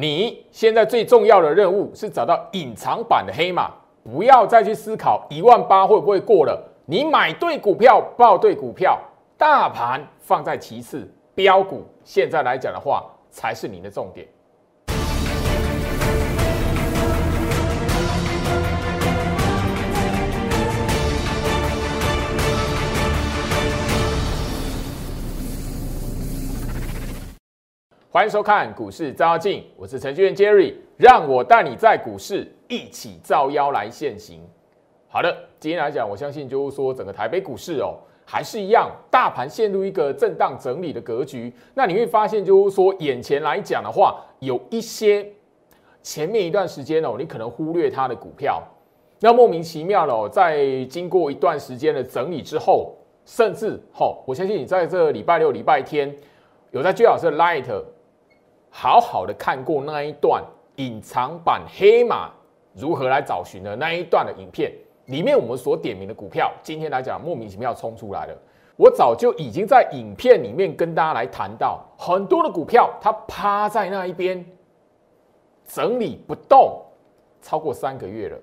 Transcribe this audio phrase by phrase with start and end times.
[0.00, 3.68] 你现在最重要的任务是找到隐藏版的黑马，
[4.04, 6.56] 不要再去思考一万八会不会过了。
[6.86, 8.96] 你买对股票，报对股票，
[9.36, 14.24] 大盘放在其次，标股现在来讲的话才是你的重点。
[28.10, 34.40] 欢迎收看股市照妖镜，我是程序员 Jerry，让我带你在股市一起照妖来现行。
[35.08, 41.52] 好的，今天来讲，我相信就是说整个台北股市哦，还是一样，大盘陷入一个震荡整理的格局。
[41.74, 45.30] 那你会发现就是说，眼前来讲的话，有一些
[46.02, 48.62] 前面一段时间哦，你可能忽略它的股票，
[49.20, 56.16] 那莫名其妙的哦，在经过一段时间的整理之后，甚至吼，我相信你在这礼拜六、礼拜天
[56.70, 57.66] 有在最好是 Light。
[58.70, 60.42] 好好的看过那一段
[60.76, 62.30] 隐藏版黑马
[62.74, 64.72] 如何来找寻的那一段的影片，
[65.06, 68.34] 里面我们所点名的股票，今天来讲莫名其妙冲出来了。
[68.76, 74.44] 我早就已经在影片里面跟大家来谈到，很多的股票它趴在那一边
[75.66, 76.80] 整理不动，
[77.42, 78.38] 超过三个月了。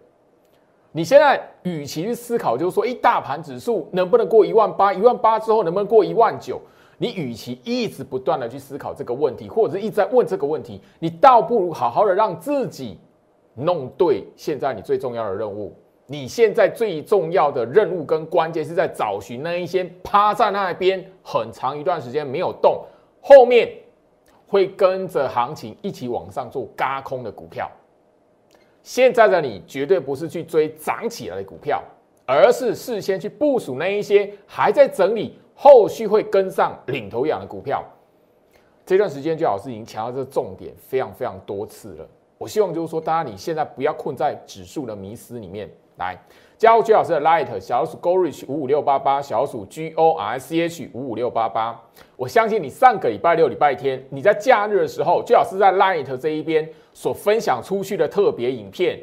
[0.92, 6.60] 你现在与其去思考，就是说，一大盘指数能不能过一万八，一万八之后能不能过一万九？
[6.98, 12.98] 你与其一直不断的去思考这个问题，或者是一直在问这个问题，你倒不如好好的让自己
[13.54, 15.76] 弄对现在你最重要的任务。
[16.08, 22.86] 你现在最重要的任务跟关键是在找寻那一些趴在那边很长一段时间没有动，
[23.22, 23.68] 后面
[24.48, 27.68] 会跟着行情一起往上做嘎空的股票。
[28.84, 31.84] 现在的你绝对不是去追涨起来的股票，
[32.28, 35.40] 而是事先去部署那一些还在整理。
[35.56, 37.84] 后续会跟上领头羊的股票，
[38.86, 42.08] 这段时间最老师已经强调这个重点非常非常多次了。
[42.38, 46.16] 我希望就是说，大家你现在不要困在指数的迷思里面，来
[46.58, 51.82] 加入居老师的 Light 小鼠 Go Rich 五五六八八小鼠 G O R C H 五五六八八。
[52.18, 59.00] 我相信你上个礼拜六、礼拜天你在假日的时候，居老师在 Light 这一边所分享出去的特别影片，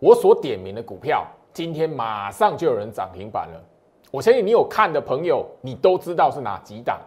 [0.00, 3.64] 我所点名的股票，今天马上就有人涨停板了。
[4.10, 6.98] 我相信你有看的朋友，你都知道是哪几档。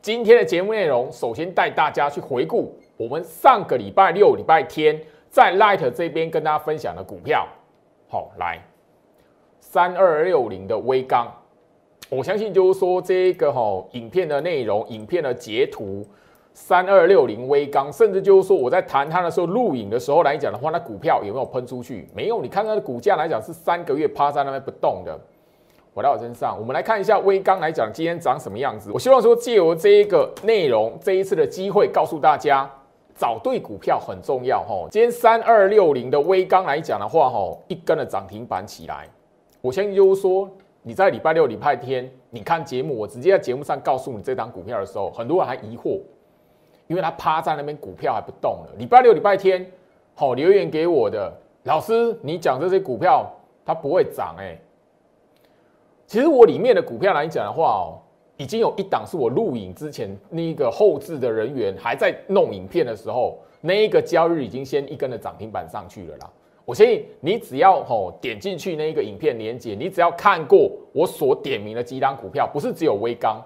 [0.00, 7.46] 今天的节目内容，首先带大家去回顾我们上个礼拜六、礼拜天在 Light 这边跟大家分享的股票。
[8.08, 8.62] 好，来
[9.58, 11.26] 三二六零的微钢，
[12.08, 16.06] 我相信就是说这个哈影片的内容、影片的截图，
[16.54, 22.08] 三二六零微钢，甚至就是说我在谈它的时候录影的时候来讲的话，那股票有没有喷出去？
[22.14, 25.18] 没有，你看它的股价来讲是三个月趴在那边不动的。
[25.98, 28.92] 回到我身上，我们来看一下微刚来讲今天长什么样子。
[28.94, 32.70] 我希望说借由这一个内容，这一次的机会，告诉大家
[33.16, 34.86] 找对股票很重要哈。
[34.92, 39.08] 今天三二六零的微刚来讲的话哈，一根的涨停板起来，
[39.60, 40.48] 我相信就说
[40.84, 45.98] 你在礼拜六、礼拜天你看节目，我直接在节目上告诉你这档股票的时候，很多人还疑惑，
[46.86, 48.68] 因为他趴在那边股票还不动了。
[48.78, 49.68] 礼拜六、礼拜天
[50.14, 53.28] 好留言给我的老师，你讲这些股票
[53.64, 54.56] 它不会涨哎。
[56.08, 58.00] 其实我里面的股票来讲的话哦，
[58.38, 66.30] 已经有一档是我录影之前那一个后置的人员还在弄影片的时候，那一个交易已经先一根的涨停板上去了啦。
[66.64, 73.42] 我相信你只要吼点进去那一个影片连接，你只要看过我所点名的几档股票，不是只有微钢，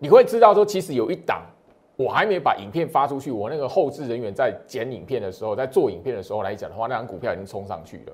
[0.00, 1.46] 你会知道说其实有一档
[1.94, 8.12] 我还没把影片发出去，我那个后置人员在剪影片的时候，在做影片的时候来讲的话，那档股票已经冲上去了。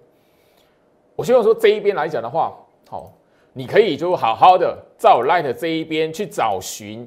[1.16, 2.54] 我希望说这一边来讲的话，
[2.86, 3.10] 好。
[3.52, 7.06] 你可以就好好的在我 Light 这一边去找寻，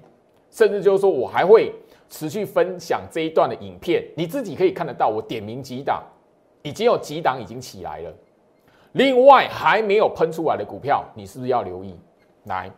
[0.51, 1.73] 甚至就是说我还会
[2.09, 6.03] 持续分享这一段的影片，你自己可以看得到我点名几档，
[6.61, 8.13] 已经有几档已经起来了。
[8.93, 11.95] 另外还没有喷出来的股票，你是不是要留意？
[12.43, 12.71] 来，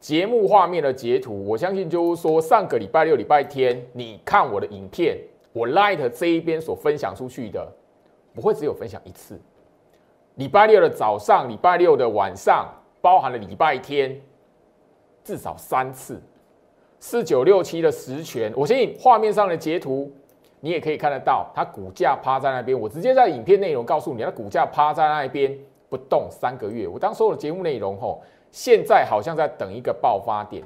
[0.00, 5.18] 节目画面的截图，我相信就是说上个礼拜六、礼拜天你看我的影片，
[5.52, 7.70] 我 Light 这一边所分享出去的，
[8.34, 9.38] 不会只有分享一次。
[10.38, 14.20] 礼拜六的早上，礼拜六的晚上，包含了礼拜天，
[15.24, 16.22] 至少三次。
[17.00, 20.12] 四九六七的实权，我相信画面上的截图，
[20.60, 22.78] 你也可以看得到，它股价趴在那边。
[22.78, 25.58] 我直接在影片内容告诉你，它股价趴在那边
[25.88, 26.86] 不动三个月。
[26.86, 30.62] 我当时的节目内容吼，现在好像在等一个爆发点。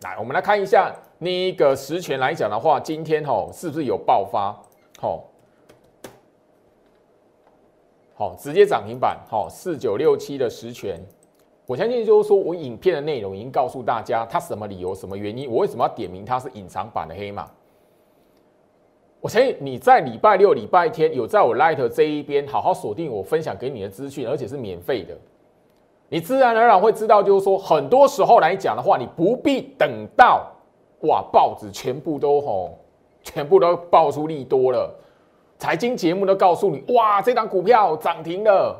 [0.00, 4.52] 来，我们来看一下那个实权来讲的话，今天吼是不是有爆发？
[5.00, 5.28] 吼。
[8.22, 9.18] 好，直接涨停板。
[9.28, 10.96] 好，四九六七的实权，
[11.66, 17.50] 我相信就是说我影片的内容已经告诉大家，它什么理由、什么原因，我为什么要点名它是隐藏版的黑马。
[19.20, 25.18] 我相信你在礼拜六、礼拜天有在我 Light 这一边好好锁定我分享给你的资讯，而且是免费的，
[26.08, 30.46] 你自然而然会知道，就是说很多时候来讲的话，你不必等到
[31.08, 32.78] 哇报纸全部都吼，
[33.24, 34.96] 全部都爆出利多了，
[35.62, 38.76] 财经节目都告诉你哇这档股票涨停了，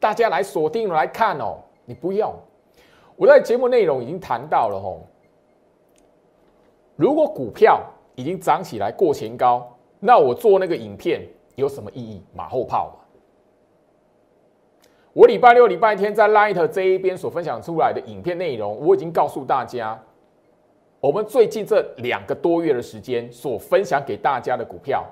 [0.00, 2.34] 大家来锁定来看哦，你不用。
[3.14, 5.06] 我在节目内容已经谈到了吼，
[6.96, 7.80] 如果股票。
[8.16, 9.64] 已经涨起来过前高，
[10.00, 11.22] 那我做那个影片
[11.54, 12.20] 有什么意义？
[12.34, 12.98] 马后炮。
[15.12, 19.96] 我礼拜六、礼拜天在 Light 这一边所分享出来的影片内容，我已经告诉大家，
[20.98, 25.06] 我们最近这两个多月的时间所分享给大家的股票，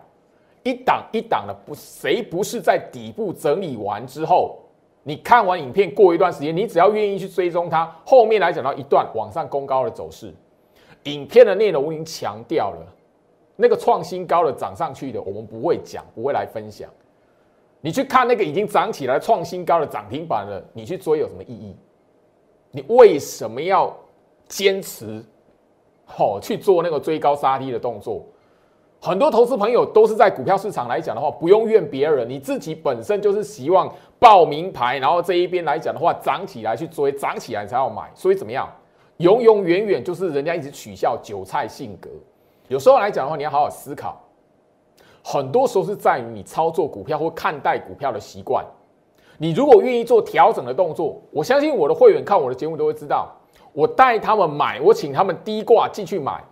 [0.66, 4.58] 一档一档的不，谁不是在底部整理完之后，
[5.04, 10.34] 你看完影片过一段时间，你只要愿意去追踪它，后面来讲到一段往上攻高的走势，
[11.04, 12.84] 影片的内容我已经强调了。
[13.54, 16.90] 那个创新高的涨上去的，我们不会讲，不会来分享。
[17.80, 21.76] 你去看那个已经涨起来创新高的涨停板了，你去追有什么意义？
[22.72, 23.96] 你为什么要
[24.48, 25.24] 坚持？
[26.04, 28.26] 好去做那个追高杀低的动作？
[29.00, 38.10] 很多投资朋友都是在股票市场来讲的话，不用怨别人，你自己本身就是希望报名牌，然后这一边来讲的话，涨起来去追，涨起来才要买。
[38.14, 38.68] 所以怎么样？
[39.18, 42.10] 永永远远就是人家一直取笑韭菜性格。
[42.68, 44.20] 有时候来讲的话，你要好好思考。
[45.22, 48.64] 很多时候是在于你操作股票或看待股票的习惯。
[49.38, 53.30] 你如果愿意做调整的动作，我相信我的会员看我的节目都会知道，
[53.72, 56.42] 我带他们买，我请他们低挂进去买，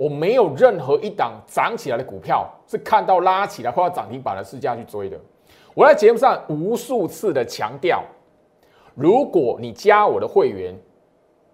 [0.00, 5.20] 我没有任何一档涨起来的股票是看到拉起来或要涨停板的市价去追的。
[5.74, 8.02] 我在节目上无数次的强调，
[8.94, 10.74] 如果你加我的会员。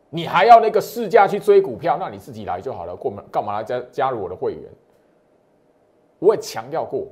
[0.08, 2.94] 你还要那个市价去追股票，那你自己来就好了。
[2.94, 4.62] 过门干嘛来加加入我的会员？
[6.20, 7.08] 我也强调过，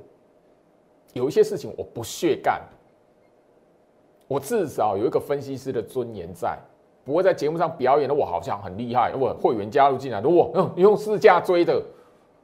[1.11, 2.61] 有一些事情我不屑干，
[4.29, 6.57] 我至少有一个分析师的尊严在，
[7.05, 9.13] 不会在节目上表演的我好像很厉害。
[9.15, 11.81] 我会员加入进来，如果嗯用市价追的，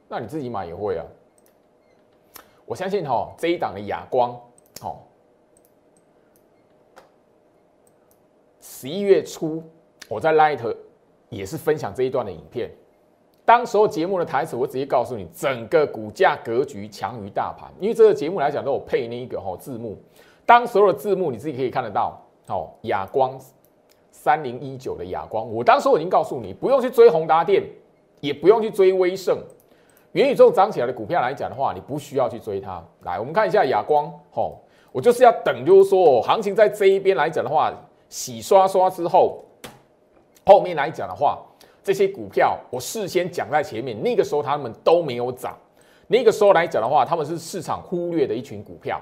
[0.08, 1.04] 那你自己买也会啊。
[2.64, 4.30] 我相信哈这一档的哑光，
[4.82, 4.96] 哦，
[8.60, 9.62] 十一月初。
[10.08, 10.76] 我在 Light
[11.30, 12.70] 也是分享这一段的影片，
[13.46, 19.96] 当时候节目的台词，我直接告诉你，整个股价格局强于大盘，因为这个节目来讲都有配那一个哈字幕，
[20.44, 23.40] 当时候的字幕你自己可以看得到，哦，哑光
[24.22, 27.60] 三零一九的亚光，我当时我已经告诉你，不用去追宏达电，
[28.20, 29.36] 也不用去追威盛，
[30.12, 32.80] 元宇宙涨起来的股票来讲的话，你不需要去追它。
[33.00, 34.60] 来，我们看一下亚光，吼，
[34.92, 37.74] 我就是要等，就是说行情在这一边来讲的话，
[38.08, 39.42] 洗刷刷之后。
[40.46, 41.40] 后面来讲的话，
[41.82, 45.58] 这些股票我事先讲在前面，那个时候他们都没有涨。
[46.06, 49.00] 那个时候来讲的话，他们是市场忽略的一群股票。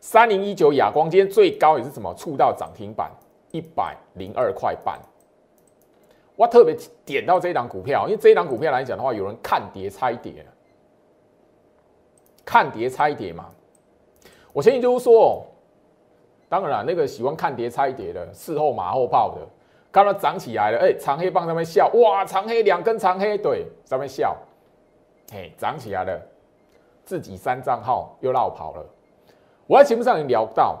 [0.00, 3.10] 三零一九亚光今天最高也是什么触到涨停板
[3.52, 5.00] 一百零二块半。
[6.36, 10.44] 我特别点到这一档股票，因为这一档股票来讲的话，有人看跌猜跌，
[12.44, 13.50] 看跌猜跌嘛。
[14.52, 15.44] 我相信就是说，
[16.48, 19.46] 当然了，那个喜欢看跌猜跌的，事后马后炮的。
[19.92, 24.36] 看到涨起来了，哎，长黑棒上面笑，哇，长黑两根长黑，对，上面笑，
[25.32, 26.20] 嘿，涨起来了，
[27.04, 28.86] 自己三账号又绕跑了。
[29.66, 30.80] 我在节目上已经聊到，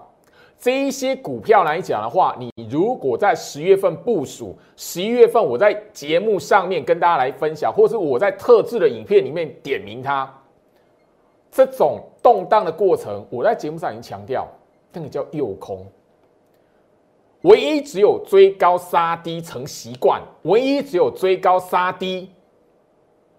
[0.60, 10.30] 这一些股票来讲的话，你如果在十月份部署，十一月份我在节目上面跟大家来分享，或是我在特制的影片里面点名它，
[11.50, 14.46] 这种动荡的过程，我在节目上已经强调，
[14.92, 15.86] 那个叫诱空。
[17.44, 22.28] 唯一只有追高杀低成习惯，唯一只有追高杀低，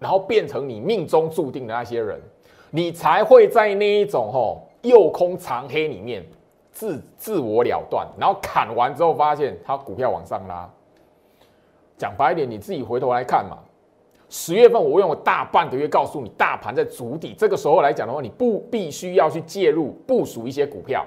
[0.00, 2.20] 然后变成你命中注定的那些人，
[2.72, 6.26] 你才会在那一种吼右空长黑里面
[6.72, 10.68] 自自我了断，然后砍完之后发现它股票往上拉。
[11.96, 13.58] 讲白一点，你自己回头来看嘛。
[14.28, 21.06] 十月份我用了大半个月告诉你，大盘在筑底，这个时候来讲的话，你不必须要去介入部署一些股票。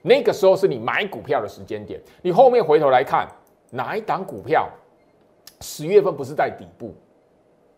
[0.00, 3.28] 那个时候是你买股票的时间点，你后面回头来看
[3.70, 4.68] 哪一档股票，
[5.60, 6.94] 十月份不是在底部？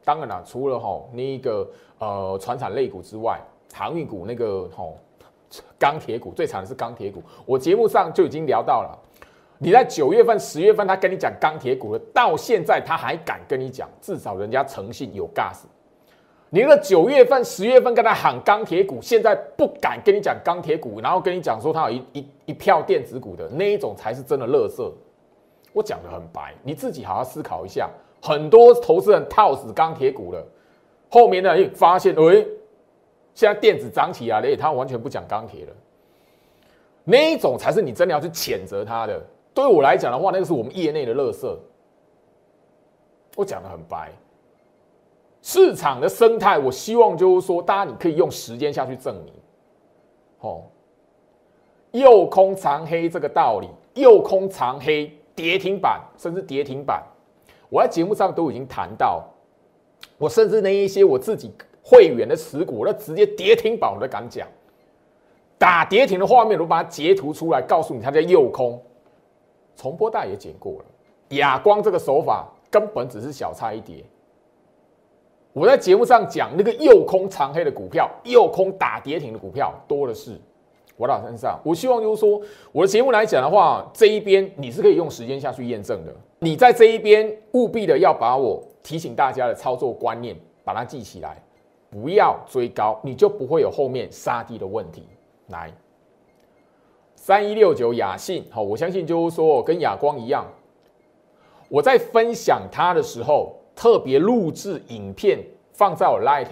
[0.04, 1.68] 当然了，除了哈那个
[1.98, 3.40] 呃船产类股之外，
[3.74, 4.96] 航运股那个吼
[5.78, 7.22] 钢铁股最惨的是钢铁股。
[7.44, 8.98] 我节目上就已经聊到了，
[9.58, 15.64] 你在九月份、十月份他跟你讲钢铁股了，到现在他还敢跟你讲，至少人家诚信有 gas。
[16.48, 24.92] 你那九月份、十月份跟他喊钢铁股，现在不敢跟你讲钢铁股，然后跟你讲说他有一一一票电子股的那一种才是真的乐色。
[25.72, 27.90] 我讲的很白，你自己好好思考一下。
[28.22, 30.42] 很多投资人套死钢铁股了，
[31.10, 32.46] 后面呢，又，发现，哎，
[33.36, 35.72] 现在电子涨起来了，他完全不讲钢铁了。
[37.04, 39.22] 那一种才是你真的要去谴责他的。
[39.52, 41.58] 对我来讲的话，那个是我们业内的乐色。
[43.36, 44.10] 我讲的很白，
[45.42, 49.34] 市场的生态，我希望就是说，大家你可以用时间下去证明。
[50.40, 50.62] 哦，
[51.90, 53.68] 右空长黑这个道理，
[54.00, 57.02] 右空长黑跌停板，甚至跌停板，
[57.68, 59.22] 我在节目上都已经谈到。
[60.16, 61.52] 我甚至那一些我自己
[61.88, 64.44] 会员的持股，那直接跌停板我都敢讲。
[65.56, 68.82] 打跌停的画面，我把它截图出来，告诉你它在右空。
[69.76, 70.84] 重播带也剪过了，
[71.36, 74.02] 哑光这个手法根本只是小菜一碟。
[75.52, 80.36] 我在节目上讲那个右空长黑的股票，右空打跌停的股票多的是。
[80.96, 82.40] 我老身上，我希望就是说，
[82.72, 86.12] 我的节目来讲的话，这一边你是可以用时间下去验证的。
[86.38, 91.42] 你在这一边务必的要把我提醒大家的操作观念把它记起来，
[91.96, 95.02] 不要追高，你就不会有后面杀低的问题。
[95.46, 95.72] 来，
[97.14, 100.44] 三一六九雅信，好，我相信就是说跟雅光一样，
[101.70, 106.48] 我在分享它的时候，特别录制影片放在我 Light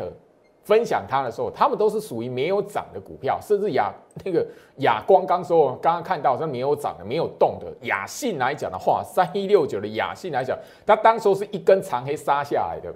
[0.64, 3.92] 分享它的时候，他们都是属于没有涨的股票，甚至亚
[4.24, 4.46] 那个
[4.78, 7.70] 亚光刚说，刚刚看到是没有涨的、没有动的。
[7.82, 12.92] 雅信来讲的话，三一六九的雅信来讲，它当时是一根长黑杀下来的。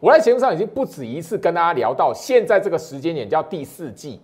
[0.00, 4.20] 我在节目上已经不止一次跟大家聊到，现在这个时间点叫第四季。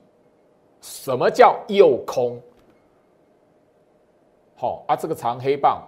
[0.81, 2.41] 什么叫诱空？
[4.55, 5.83] 好啊，这个长黑棒，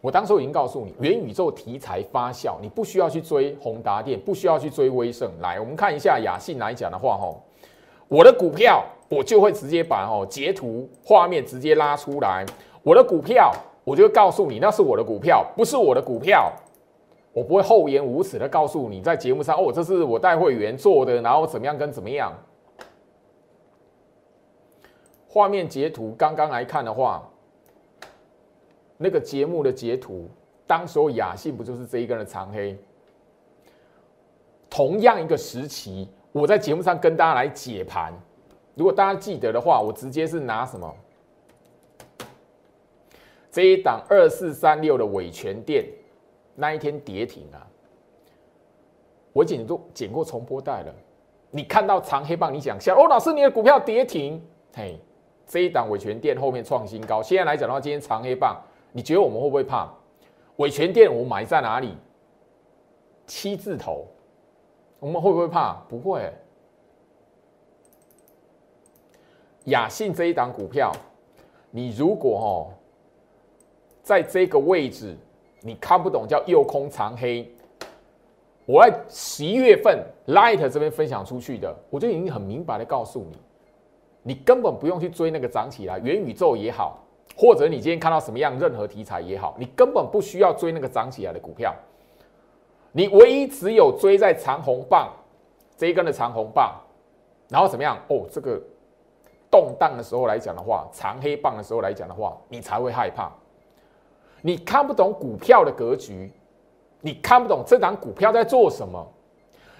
[0.00, 5.28] 我当时已经告诉你，元宇宙题材发酵，你不需要去追宏达电，不需要去追威盛。
[5.40, 7.42] 来，我们看一下雅信来讲的话，吼，
[8.06, 12.46] 我的股票我就会直接把哦截图画面直接拉出来，
[12.82, 13.52] 我的股票
[13.82, 16.52] 我就告诉你，那是我的股票，不是我的股票。
[17.34, 22.32] 我不会厚颜无耻的告诉你，在节目上哦，这是我带会员做的，然后怎么样跟怎么样。
[25.28, 27.22] 画面截图刚刚来看的话，
[28.98, 30.28] 那个节目的截图，
[30.66, 32.76] 当时候雅信不就是这一根的长黑？
[34.68, 38.12] 同样一个时期，我在节目上跟大家来解盘。
[38.74, 40.94] 如果大家记得的话，我直接是拿什么？
[43.50, 45.86] 这一档二四三六的伟权店。
[46.60, 47.64] 那一天跌停啊！
[49.32, 50.92] 我剪都剪过重播带了。
[51.52, 53.06] 你看到长黑棒，你想笑哦？
[53.08, 54.98] 老师，你的股票跌停，嘿，
[55.46, 57.22] 这一档伟权店后面创新高。
[57.22, 58.60] 现在来讲的话，今天长黑棒，
[58.92, 59.92] 你觉得我们会不会怕？
[60.56, 61.94] 伟权店我买在哪里？
[63.26, 64.06] 七字头，
[64.98, 65.74] 我们会不会怕？
[65.88, 66.32] 不会。
[69.64, 70.92] 雅信这一档股票，
[71.70, 72.50] 你如果哦，
[74.02, 75.16] 在这个位置。
[75.60, 77.52] 你看不懂叫右空长黑，
[78.64, 83.36] 我在十一月份 Light 这边分享出去的，我就已经很明白的告诉你，
[84.22, 87.04] 你根本不用去追那个涨起来元宇宙也好，
[87.40, 91.72] 或者你今天看到什么样任何题材也好，你根本不需要追那个涨起来的股票，
[92.90, 95.08] 你唯一只有追在长红棒
[95.76, 96.74] 这一根的长红棒，
[97.48, 97.96] 然后怎么样？
[98.08, 98.60] 哦，这个
[99.48, 103.30] 动荡的时候来讲的话，长黑棒的时候来讲的话，你才会害怕。
[104.42, 106.32] 你看不懂股票的格局，
[107.00, 109.06] 你看不懂这档股票在做什么，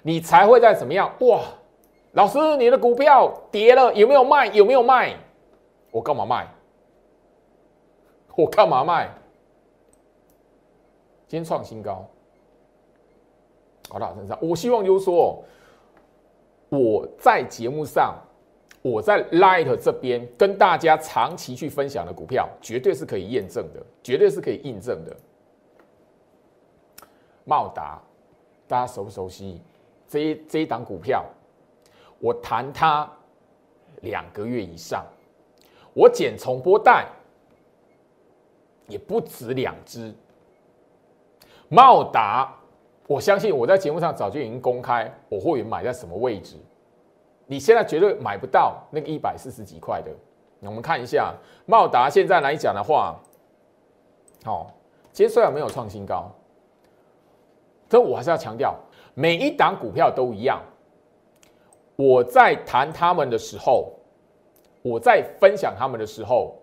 [0.04, 1.12] 你才会在怎么样？
[1.22, 1.40] 哇，
[2.12, 4.46] 老师，你的股票跌了，有没有卖？
[4.46, 5.16] 有没有卖？
[5.90, 6.46] 我干嘛卖？
[8.38, 9.12] 我干嘛卖？
[11.26, 12.08] 今天创新高，
[13.88, 15.42] 好了，身上，我希望就是说，
[16.68, 18.16] 我在节目上。
[18.80, 25.16] 我在 Light 这边跟大家长期去分享的股票，绝对是可以验证的，绝对是可以印证的。
[27.44, 28.00] 茂达，
[28.68, 29.60] 大家熟不熟悉？
[30.06, 31.24] 这一这一档股票，
[32.20, 33.10] 我谈它
[34.02, 35.04] 两个月以上，
[35.92, 37.04] 我剪重播带
[38.88, 40.12] 也不止两只。
[41.68, 42.52] 茂达，
[43.06, 46.56] 我相信我在节目上早就已经公开，我会员买在什么位置。
[47.46, 50.10] 你现在绝对买不到那个一百四十几块的。
[50.60, 51.32] 我们看一下
[51.66, 53.16] 茂达现在来讲的话，
[54.44, 54.74] 好，
[55.12, 56.30] 今天虽然没有创新高，
[57.88, 58.74] 但我还是要强调，
[59.14, 60.60] 每一档股票都一样。
[61.94, 63.92] 我在谈他们的时候，
[64.82, 66.57] 我在分享他们的时候，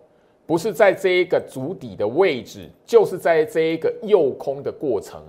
[0.46, 5.22] 不是在这一个足底的位置，就是在这一个诱空的过程。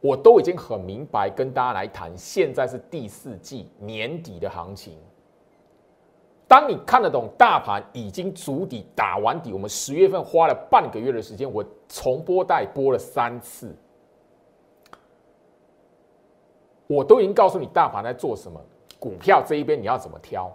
[0.00, 4.98] 我都已经很明白，跟大家来谈，现在是第四季年底的行情，
[6.46, 13.74] 当你看得懂大盘已经足底打完底，我们十月份花了半个月的时间，我重播带播了三次，
[16.86, 18.60] 我都已经告诉你大盘在做什么，
[18.98, 20.54] 股票这一边你要怎么挑。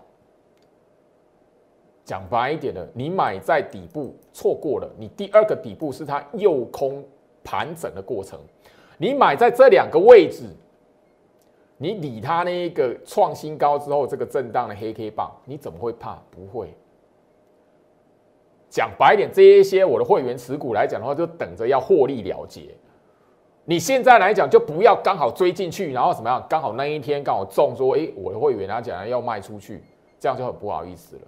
[2.09, 7.05] 讲白一点的，你买在底部错过了，你第二个底部是它右空
[7.43, 8.39] 盘整的过程，
[8.97, 10.45] 你买在这两个位置。
[11.77, 16.17] 你理它那一个创新高之后，这个震荡的黑 K 棒，你怎么会怕？
[16.31, 16.73] 不会。
[18.71, 22.71] 讲白点，这一些我的会员持股来讲的话，就等着要获利了结。
[23.65, 26.43] 你现在来讲，就不要刚好追进去，然后怎么样？
[26.49, 29.83] 刚好那一天刚好中，说哎，我的会员他讲要卖出去，
[30.19, 31.21] 这样就很不好意思了。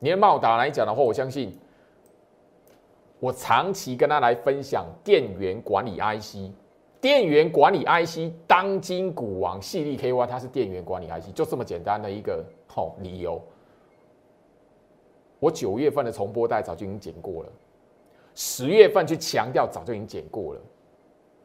[0.00, 1.56] 你的茂达来讲的话，我相信
[3.20, 6.52] 我长期跟他来分享电源管理 IC。
[7.00, 13.40] 电源管理 IC 当今股王，细粒 KY，它是电源管理 IC，就这么简单的一个好理由。
[15.38, 17.48] 我九月份的重播带早就已经剪过了，
[18.34, 20.60] 十月份去强调早就已经剪过了，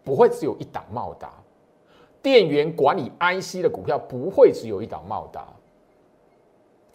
[0.04, 1.32] 不会只有一档茂达。
[2.22, 5.48] 电源管理 IC 的股票不会只有一档茂达，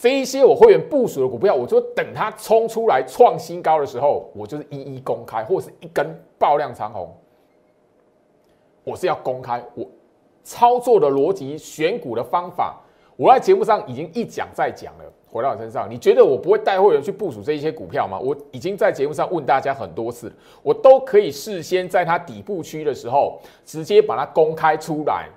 [0.00, 7.14] 这一些我会员部署的股票，我就等它冲出来创新高的时候，我就是一一公开，或是一根爆量长红。
[8.82, 9.86] 我是要公开我
[10.42, 12.80] 操作的逻辑、选股的方法，
[13.14, 15.04] 我在节目上已经一讲再讲了。
[15.30, 18.18] 回到我身上，你觉得我不会带会员去部署这一些股票吗？
[18.18, 25.28] 我已经在节目上问大家很多次，我都可以事先在它底部区的时候，直接把它公开出来。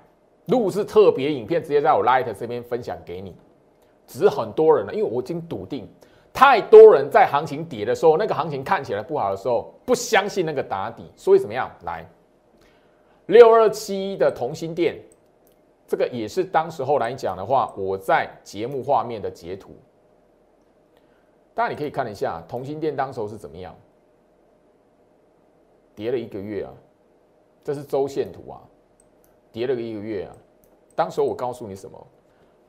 [0.46, 3.34] 如果是特别影片，直接在我 Light 这边分享给你。
[4.06, 5.88] 只是很多人呢，因为我已经笃定，
[6.32, 11.70] 太多人在行情跌的时候，那个行情看起来不好的时候，不相信那个打底，所以怎么样？
[11.84, 12.06] 来？
[13.26, 14.96] 六二七一的同心店，
[15.88, 19.70] 这个也是当时候来讲的话，我在节目画面的截图，
[21.54, 23.74] 大家你可以看一下同心店当时候是怎么样，
[25.94, 26.72] 跌了一个月啊，
[27.62, 28.60] 这是周线图啊，
[29.50, 30.36] 跌了一个月啊，
[30.94, 32.06] 当时候我告诉你什么，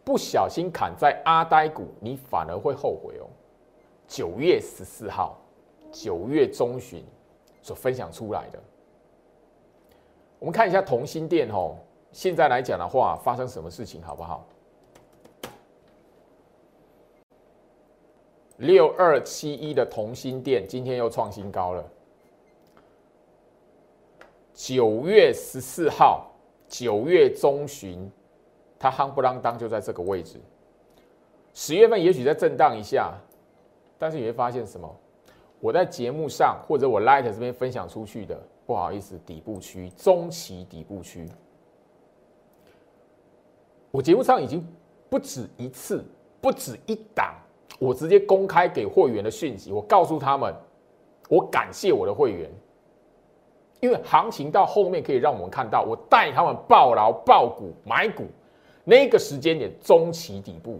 [0.06, 3.26] 不小心砍在阿呆股，你反而会后悔哦。
[4.08, 5.36] 九月十四号，
[5.92, 7.04] 九月中旬
[7.64, 8.60] 所分享出来的。
[10.38, 11.76] 我们看一下同心店哦，
[12.12, 14.46] 现在来讲的话，发生什么事情好不好？
[18.58, 21.84] 六二七一的同心店今天又创新高了。
[24.54, 26.32] 九月十四号，
[26.70, 28.10] 九月中旬，
[28.80, 30.40] 它夯不啷当就在这个位置。
[31.54, 33.14] 十月份也许在震荡一下，
[33.98, 34.94] 但是你会发现什么？
[35.60, 38.40] 我在节目上或者我 Light 这边分享出去的。
[38.68, 41.30] 不好意思，底部区、中期底部区，
[43.92, 44.68] 我节目上已经
[45.08, 46.04] 不止一次、
[46.42, 47.36] 不止一档，
[47.78, 50.52] 我直接公开给会员的讯息，我告诉他们，
[51.30, 52.50] 我感谢我的会员，
[53.82, 58.24] 因为行情到后面可以让我们看到，我带他们爆牢、爆股、买股，
[58.86, 60.80] 那个时间点中期底部，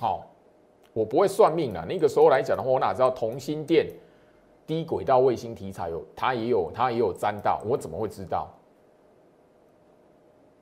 [0.00, 0.26] 好，
[0.92, 1.86] 我不会算命了。
[1.86, 3.86] 那个时候来讲的话，我哪知道同心店。
[4.66, 8.52] 低轨道卫星题材有，它也有，它也有沾到，我怎么会知道？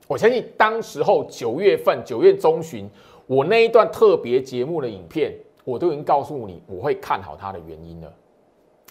[0.07, 2.87] 我相信当时候九月份九月中旬，
[3.26, 5.33] 我那一段特别节目的影片，
[5.64, 8.12] 我都已经告诉你我会看好它的原因了。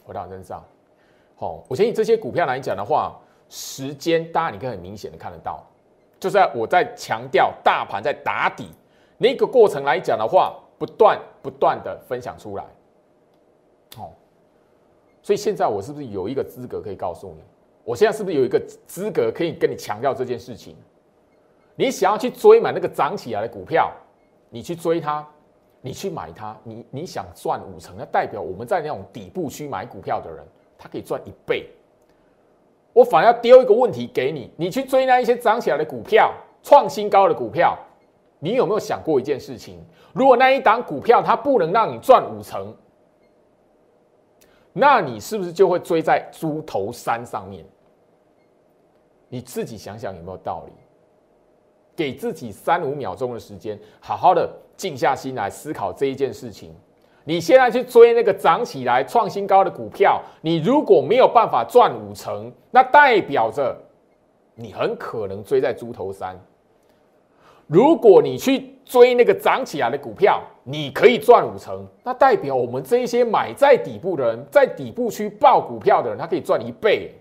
[0.04, 0.66] 回到身上，
[1.36, 3.22] 好，我相信这些股票来讲的话，
[3.56, 5.64] 时间大家你可以很明显的看得到，
[6.20, 8.72] 就是我在强调大盘在打底
[9.20, 12.66] 那个过程来讲的话，不断不断的分享出来，
[13.96, 14.12] 好。
[15.22, 17.44] 所以现在我是不是有一个资格可以告诉你？
[17.84, 20.76] 我现在是不是有一个资格可以跟你强调这件事情？
[21.76, 23.92] 你想要去追买那个涨起来的股票，
[24.50, 25.24] 你去追它，
[25.80, 30.44] 你去买它，你你想赚五成，那代表我们在那种底部区买股票的人，
[30.76, 31.70] 他可以赚一倍。
[32.94, 37.78] 我反而要丢一个问题给你：你去追那一些涨起来的股票、创新高的股票，
[38.40, 39.84] 你有没有想过一件事情？
[40.14, 42.76] 如果那一档股票它不能让你赚五成？
[44.72, 47.66] 那你是不是就会追在猪头山上面？
[49.30, 50.74] 你自己想想有没有道理？
[51.96, 56.76] 给自己三五秒钟的时间，好好的静下心来思考这一件事情。
[57.26, 63.76] 你现在去追那个涨起来创新高的股票，你如果没有办法赚五成，那代表着
[64.56, 66.38] 你很可能追在猪头山。
[67.68, 77.16] 如果你去追那个涨起来的股票，你可以赚五成，那代表我们这一些买在底部的人，在底部区爆股票的人，他可以赚一倍。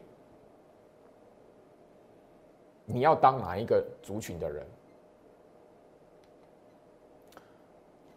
[2.84, 4.66] 你要当哪一个族群的人？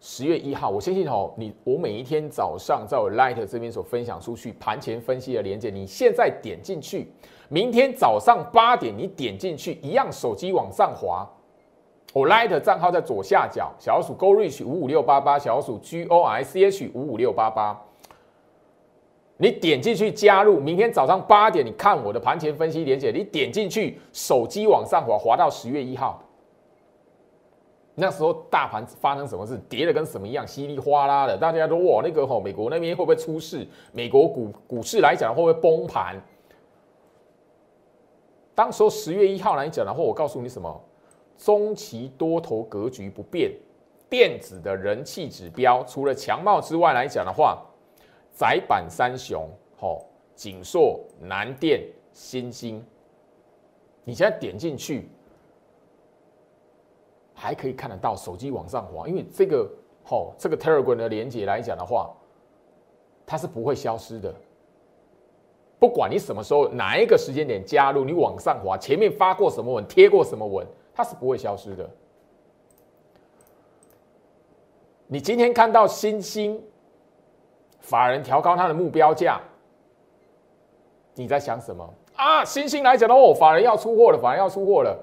[0.08, 7.12] 十月一号，我相信哦，你我每一天早上在我 Light 这边所分享出去盘前分析的连接，你现在点进去，
[7.50, 11.28] 明天早上八点你点进去，一样手机往上滑，
[12.14, 17.82] 我 Light 账号在左下角，小鼠 Go Reach 五五六八八，小鼠 G O I C H 五五六八八，
[19.38, 26.22] 你点进去加入，明天早上八点你看我的盘前分析连接，你点进去，手机往上滑，滑到十月一号。
[27.98, 33.66] 那时候大盘发生什么事，跌的跟什么一样，稀里哗啦的，大家都哇，那个吼，美国那边会不会出事？
[33.94, 36.22] 美国股股市来讲会不会崩盘？
[38.54, 40.84] 当时候十月一号来讲的话，我告诉你什么？
[41.38, 43.52] 中期多头格局不变，
[44.10, 47.62] 电子的人气指标除了强茂之外来讲的话，
[48.34, 50.06] 窄板三雄，吼，
[50.36, 51.82] 锦硕、南电、
[52.12, 52.86] 新星，
[54.04, 55.10] 你现在点进去。
[57.36, 59.70] 还可以看得到手机往上滑，因为这个
[60.04, 62.10] 吼这个 Telegram 的连接来讲的话，
[63.28, 64.34] 它是不会消失的。
[65.78, 71.88] 不管你什么时候哪一个时间点加入，你往上滑，前面发过什么文，贴过什么文，它是不会消失的。
[75.08, 76.60] 你今天看到新兴
[77.82, 79.40] 法人调高它的目标价，
[81.14, 82.44] 你在想什么啊？
[82.44, 84.98] 新兴来讲的话，法人要出货了，法人要出货了。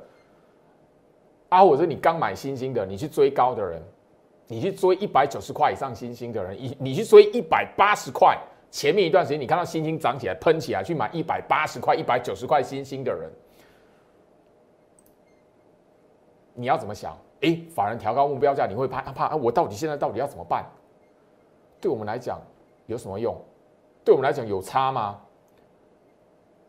[1.53, 3.83] 啊，或者你刚买新兴的，你去追高的人，
[4.47, 8.39] 你去追一百九十块以上新兴的人，你你去追一百八十块，
[8.71, 13.31] 前面一段时间你看到新兴涨起来喷起来，去买一百八十块、一百九十块新兴的人，
[16.55, 17.15] 你要怎么想？
[17.43, 19.37] 哎，法人调高目标价，你会怕怕？
[19.37, 20.65] 我到底现在到底要怎么办？
[21.83, 22.41] 对我们来讲
[22.87, 23.37] 有什么用？
[24.03, 25.21] 对我们来讲有差吗？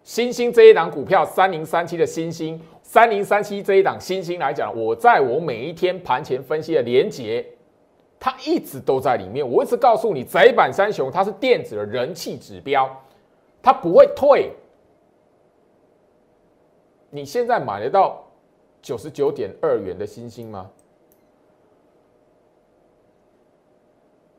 [0.04, 7.46] 新兴这一档股票，三零三七的新兴，三零三七这一档新兴来讲，我在我每一天盘前分析的连结，
[8.20, 9.50] 它一直都在里面。
[9.50, 12.90] 我一直告诉你，窄板三雄它是电子的人气指标，
[13.62, 14.52] 它不会退。
[17.10, 18.22] 你现在买得到
[18.82, 20.70] 九十九点二元的新兴吗？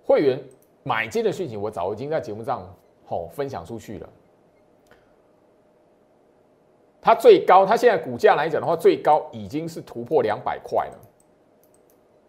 [0.04, 0.38] 会员
[0.82, 2.70] 买进的讯息，我早已经在节目上
[3.06, 4.08] 好分享出去了。
[7.04, 10.98] 它最高，它现在股价来讲的话，最高已经是突破两百块了。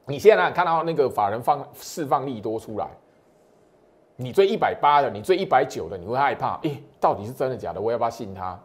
[0.05, 2.85] 你现在看到那个法人放释放利多出来，
[4.17, 6.59] 你追一百八的，你追一百九的，你会害怕？
[6.63, 7.79] 诶，到底是真的假的？
[7.79, 8.59] 我要不要信它？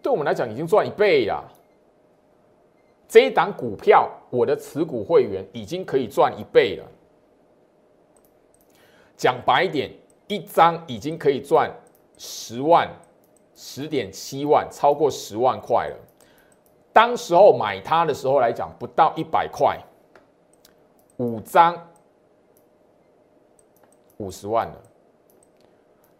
[0.00, 1.44] 对我们来讲，已经赚一倍了。
[3.06, 6.84] 这一档股票，我的持股会员已经可以赚一倍了。
[9.18, 9.90] 讲白一点，
[10.28, 11.70] 一张已经可以赚
[12.16, 12.88] 十万。
[13.56, 15.96] 十点七万，超过十万块了。
[16.92, 19.78] 当时候买它的时候来讲，不到一百块，
[21.16, 21.76] 五张
[24.18, 24.74] 五十万了。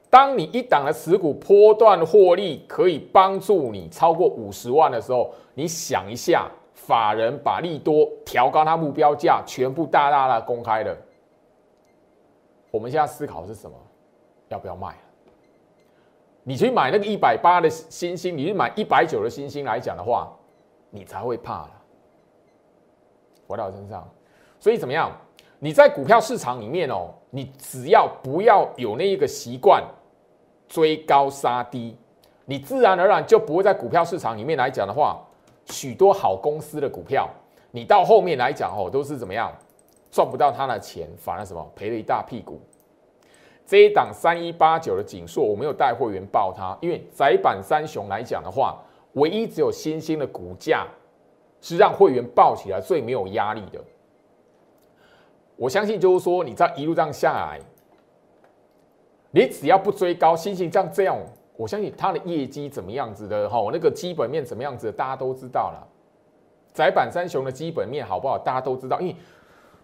[0.09, 10.97] 当你一档的持股波段获利可以帮助你超过五十万的时候，你想一下，法人把利多调高他目标价，全部大大的公开了。
[12.71, 13.77] 我们现在思考是什么？
[14.49, 14.95] 要不要卖？
[16.49, 20.33] 你去买那个一百八的星星，你去买一百九的星星来讲的话，
[20.91, 21.71] 你才会怕了。
[23.49, 24.09] 回到身上，
[24.61, 25.11] 所以怎么样？
[25.59, 29.83] 你在股票市场里面哦，你只要不要有那一个习惯
[30.69, 31.99] 追高杀低，
[32.45, 35.21] 你自然而然就不会在股票市场里面来讲的话，
[35.65, 37.29] 许多好公司的股票，
[37.73, 39.53] 你到后面来讲哦，都是怎么样
[40.13, 42.61] 赚不到他的钱，反而什么赔了一大屁股。
[43.67, 48.81] 这一档三一八九的锦硕，我没有带会员报它，因为窄板三雄来讲的话，
[49.15, 50.87] 唯一只有新兴的股价
[51.61, 53.83] 是让会员报起来最没有压力的。
[55.57, 57.59] 我相信就是说，你在一路这样下来，
[59.33, 61.17] 你只要不追高，新兴像这样，
[61.57, 65.89] 我相信它的业绩怎么样子的哈，那个基本面怎么样子，大家都知道了。
[66.73, 69.17] 窄板三雄的基本面好不好，大家都知道，因为。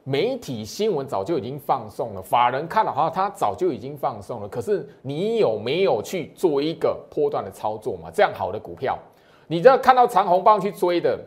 [0.04, 4.48] 媒体新闻早就已经放送了，法人看了哈，他早就已经放送了。
[4.48, 8.10] 可是你有没有去做一个波段的操作嘛？
[8.12, 8.98] 这样好的股票，
[9.46, 11.18] 你这看到长红棒去追的，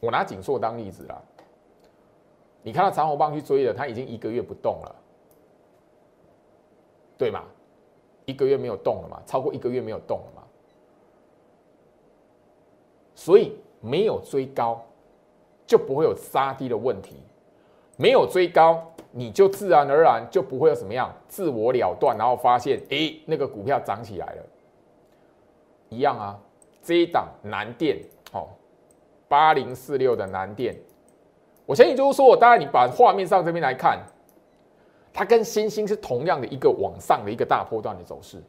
[0.00, 1.22] 我拿锦硕当例子啦。
[2.62, 4.94] 你看到长红棒去追的，他已经一个月不动了，
[7.16, 7.44] 对吗？
[8.26, 10.42] 一个月没有动了嘛，超过一个月没有动了嘛，
[13.14, 14.84] 所以没有追高。
[15.66, 17.16] 就不会有杀低的问题，
[17.96, 24.42] 没有追高，你就自然而然就不会有什么样自我了断，然后发现哎，那个股票涨起来了，
[25.88, 26.38] 一样啊。
[26.84, 27.96] 这一档南电
[28.32, 28.48] 哦，
[29.28, 30.76] 八零四六的南电，
[31.64, 34.00] 我相信就是说，当然你把画面上这边来看，
[35.12, 38.42] 它跟星星是同样的一个往上的一个大波段的走势。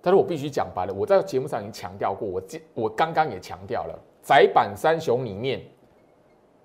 [0.00, 5.60] 但是我必须讲白了，我在节目上已经强调过，我我刚刚也强调了，窄板三雄里面，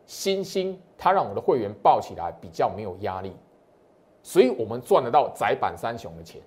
[0.05, 3.33] 星星它让我的会员抱起来比较没有压力，
[4.23, 6.41] 所以我们赚得到窄板三雄的钱。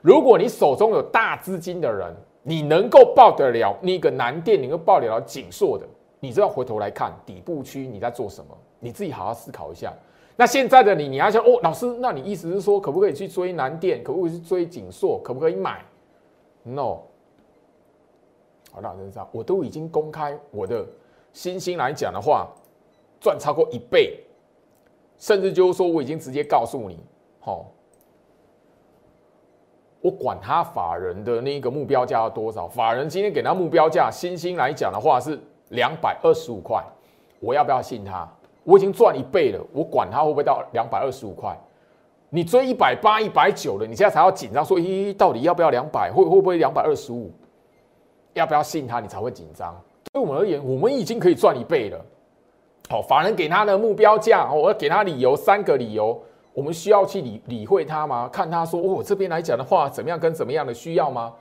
[0.00, 5.86] 如果你手中有大资金的人，你能够抱得了那个南电，能够抱得了锦硕的，
[6.18, 9.92] 你就要回头来看底部区你在做什么，你自己好好思考一下。
[10.34, 14.02] 那现在的你，你要想哦，老师，那你意思是说，可不可以去追南电？
[14.02, 15.20] 可不可以去追锦硕？
[15.22, 15.84] 可不可以买
[16.64, 17.02] ？No。
[18.72, 20.84] 好，那我知道，我都已经公开我的
[21.32, 22.48] 星星来讲的话，
[23.20, 24.20] 赚超过一倍，
[25.18, 26.98] 甚至就是说，我已经直接告诉你，
[27.40, 27.66] 好，
[30.00, 35.38] 我管他法人的那个目标价要多少，法人今天给他目标价，星星来讲的话是
[35.70, 36.84] 两百二十五块，
[37.40, 38.28] 我要不要信他？
[38.64, 41.56] 我已经赚一倍了，我管他会不会到两百二十五块？
[42.28, 46.10] 你追一百八、一百九了，你现在才要紧张，说咦，到底要不要两百？
[46.12, 47.30] 会会不会两百二十五？
[48.34, 49.00] 要不要信他？
[49.00, 49.78] 你才会紧张。
[50.10, 52.02] 对我们而言，我们已经可以赚一倍了。
[52.88, 56.18] 好，法人给他的目标价，我要给他理由，三个理由，
[56.54, 58.28] 我们需要去理理会他吗？
[58.32, 61.32] 看他说，哦，这边来讲的话，怎么样跟怎么样的需要吗？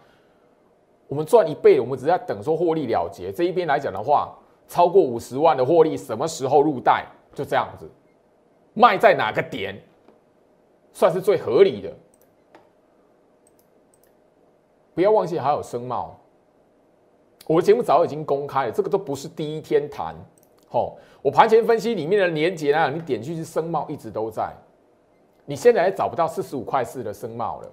[1.08, 3.32] 我们赚一倍，我们只是在等说获利了结。
[3.32, 4.38] 这一边来讲的话。
[4.67, 7.06] 超过五十万的获利，什么时候入袋？
[7.36, 7.91] 就这样子，
[8.74, 9.78] 卖在哪个点，
[10.93, 11.93] 算是最合理的。
[14.95, 16.17] 不要忘记还有声茂，
[17.47, 20.15] 我的节目早已经公开了，这个都不是第一天谈。
[20.69, 24.54] 吼，我盘前分析里面的连接呢，你点进去是声茂一直都在，
[25.45, 27.69] 你现在也找不到四十五块四的声茂了。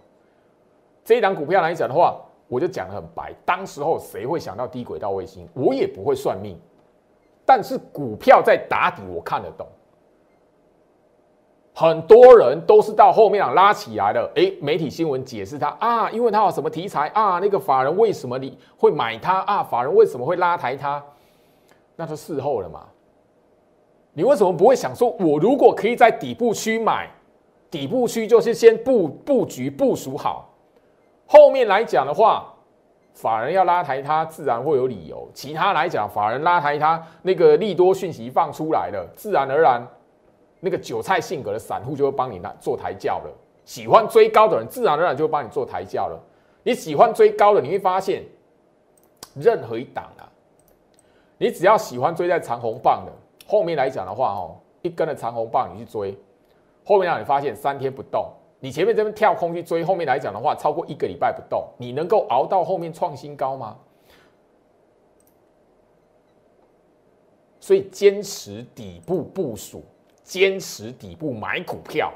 [1.05, 5.49] 这一档股票来讲的话，我就讲的很白，当时候谁会想到低轨道卫星？
[5.55, 6.59] 我也不会算命。
[7.47, 9.67] 但是股票在打底，我看得懂。
[11.81, 19.63] 很多人都是到后面啊拉起来了，哎，媒体新闻解释他啊，因为他有什么题材啊，那个法人为什么你会买他啊？
[19.63, 21.01] 法人为什么会拉抬他？
[21.95, 22.81] 那就事后了嘛。
[24.13, 27.09] 你为什么不会想说，我如果可以在底部区买，
[27.71, 30.51] 底部区就是先布布局部署好，
[31.29, 32.53] 后面来讲的话。
[33.15, 35.29] 法人要拉抬它，自然会有理由。
[35.35, 39.85] 其他来讲，法人拉抬它，那个利多讯息放出来了，自然而然，
[40.61, 43.31] 那个韭菜性格的散户就会帮你拿做抬轿了。
[43.65, 46.19] 喜欢追高的人，自然而然就会帮你做抬轿了。
[46.63, 48.25] 你喜欢追高的，你会发现，
[49.35, 50.25] 任何一档啊，
[51.37, 53.13] 你只要喜欢追在长红棒的
[53.47, 56.17] 后面来讲的话，哦，一根的长红棒你去追，
[56.85, 58.31] 后面让你发现三天不动。
[58.61, 63.77] 你前面这边跳空去追，后面来讲的话，超过一个礼拜不动，你能够熬到后面创新高吗？
[67.61, 69.85] 所以坚持底部部署，
[70.29, 72.13] 坚持底部买股票。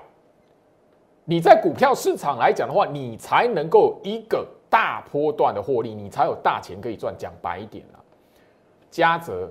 [1.24, 7.14] 你在股票市场来讲的话，你才能够一个大波段的获利，你才有大钱可以赚。
[7.16, 7.96] 讲白一点啊，
[8.90, 9.50] 嘉泽，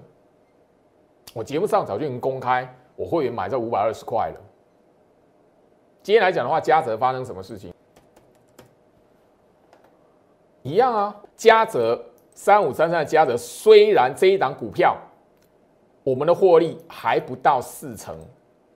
[1.33, 4.39] 我节目上早就已经公开，我会员买在五百二十块了。
[6.03, 7.73] 今天来讲的话，嘉泽发生什么事情？
[10.61, 11.99] 一样啊，嘉泽
[12.35, 14.95] 三五三三的嘉泽，虽然这一档股票
[16.03, 18.15] 我们的获利还不到四成，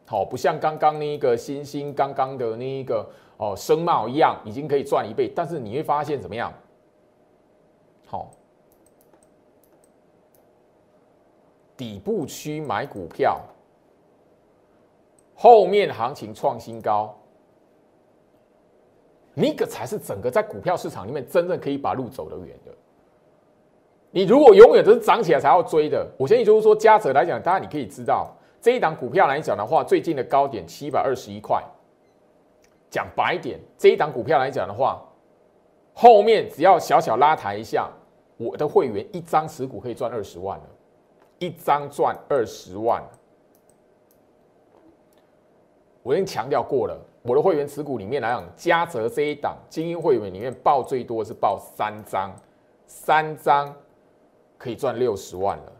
[0.05, 6.53] 好，不像刚刚那个新兴刚刚的那一个哦声茂一样，已经可以赚一倍，但是你会发现怎么样？
[8.05, 8.29] 好，
[11.75, 13.41] 底部区买股票。
[15.37, 17.13] 后面行情创新高，
[19.33, 22.71] 你个才是整个在股票市场里面真正可以把路走得远的。
[24.11, 28.33] 你如果永远都是涨起来才要追的，我相信就是说，加者来讲，当然你可以知道
[28.65, 31.63] 这一档股票来讲的话，最近的高点七百二十一块。
[32.89, 34.99] 讲白点，这一档股票来讲的话，
[35.93, 37.87] 后面只要小小拉抬一下，
[38.37, 40.65] 我的会员一张持股可以赚二十万了，
[41.37, 43.03] 一张赚二十万。
[46.01, 52.35] 我已经强调过了，我的会员持股里面来讲，嘉泽这一档精英会员里面报最多是报三张，
[52.87, 53.71] 三张
[54.57, 55.71] 可以赚六十万了。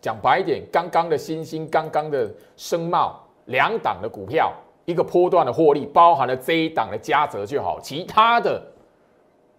[0.00, 4.52] 讲白一点，刚刚的新兴，刚刚的声茂两档的股票，
[4.84, 8.62] 一个波段的获利，包含了这一档的加折就好，其他的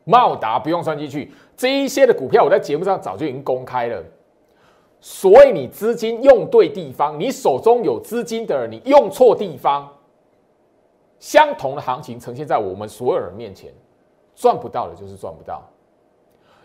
[0.03, 1.31] 茂达不用算进去。
[1.55, 4.03] 这一些的股票，我在节目上早就已经公开了。
[4.99, 9.91] 所以你资金用对地方，你手中有资金的人，你用错地方，
[11.19, 13.71] 相同的行情呈现在我们所有人面前，
[14.35, 15.61] 赚不到的就是赚不到。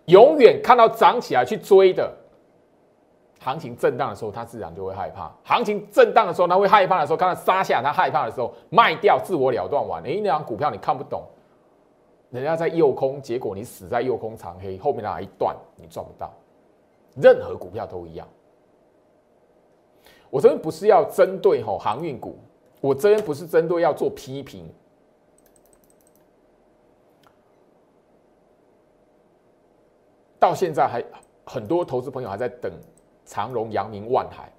[0.06, 2.14] 永远看到涨起来去追的，
[3.46, 5.30] 行情震荡的时候，他自然就会害怕。
[5.44, 10.02] 行情震荡的时候，他会害怕的时候，看到杀下，他害怕的时候卖掉，自我了断完。
[10.02, 11.22] 哎，那张股票你看不懂，
[12.30, 16.32] 人家在诱空，结果你死在诱空长黑后面那一段，你赚不到。
[17.14, 18.26] 任何股票都一样。
[20.28, 22.36] 我这边不是要针对吼航运股，
[22.80, 24.68] 我这边不是针对要做批评。
[30.36, 31.04] 到现在还
[31.44, 32.72] 很多投资朋友还在等。
[33.26, 34.50] 长荣、阳明、万海，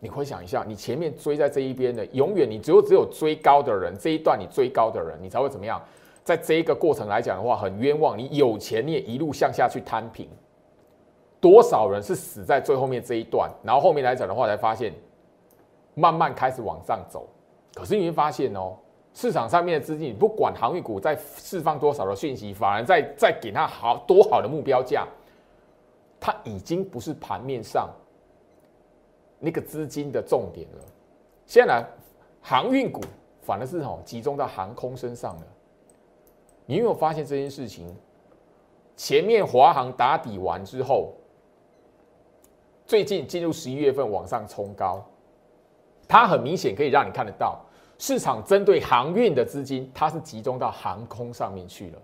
[0.00, 5.80] 你回想一下，你前面追在这一边的，永远你只有只有追高的人，这一段你追高的人，你才会怎么样？
[6.24, 8.18] 在这一个过程来讲的话，很冤枉。
[8.18, 10.28] 你有钱你也一路向下去摊平，
[11.40, 14.92] 多少人是死在最后面这一段，然后后面来讲的话，才发现
[15.94, 17.28] 慢慢开始往上走。
[17.74, 18.76] 可是你会发现哦，
[19.14, 25.06] 市场上面的资金，不管航运股在释放多少的讯息，反而在在给他好多好的目标价。
[26.24, 27.90] 它已经不是盘面上
[29.40, 30.84] 那个资金的重点了。
[31.46, 31.84] 现在
[32.40, 33.00] 航运股
[33.40, 35.42] 反而是哦集中到航空身上了。
[36.64, 37.92] 你有没有发现这件事情？
[38.96, 41.12] 前面华航打底完之后，
[42.86, 45.04] 最近进入十一月份往上冲高，
[46.06, 47.60] 它很明显可以让你看得到，
[47.98, 51.98] 市场针对航运的资金，它是集中到航空上面去了。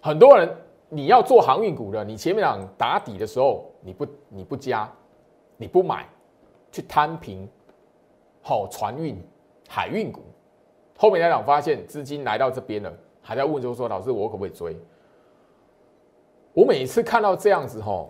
[0.00, 0.48] 很多人。
[0.94, 4.88] 你要做航运股的，你前面讲打底的时候，你不你不加，
[5.56, 6.08] 你不买，
[6.70, 7.48] 去摊平，
[8.40, 9.20] 好船运、
[9.68, 10.20] 海运股，
[10.96, 14.76] 后面来讲发现资金来到这边了，还在问就说老师我可不可以追？
[16.52, 18.06] 我每次看到这样子哈，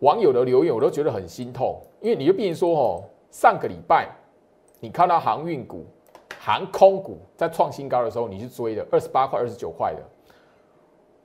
[0.00, 4.10] 网友的留言我都觉得很心痛，因为你就变成说哦，上个礼拜
[4.80, 5.86] 你看到航运股、
[6.38, 10.02] 航空股在创新高的时候，你去追的二十八块、二十九块的。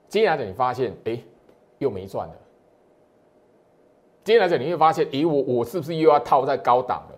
[0.08, 1.18] 接下来你发现，哎，
[1.78, 2.34] 又没赚了。
[4.24, 7.14] 接下来你会发现，咦，我我是不是又要套在高档了？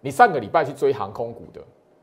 [0.00, 1.60] 你上个礼拜去追航空股的，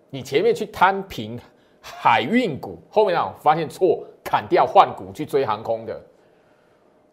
[0.09, 1.39] 你前面去摊平
[1.81, 5.99] 海运股，后面呢发现错，砍掉换股去追航空的，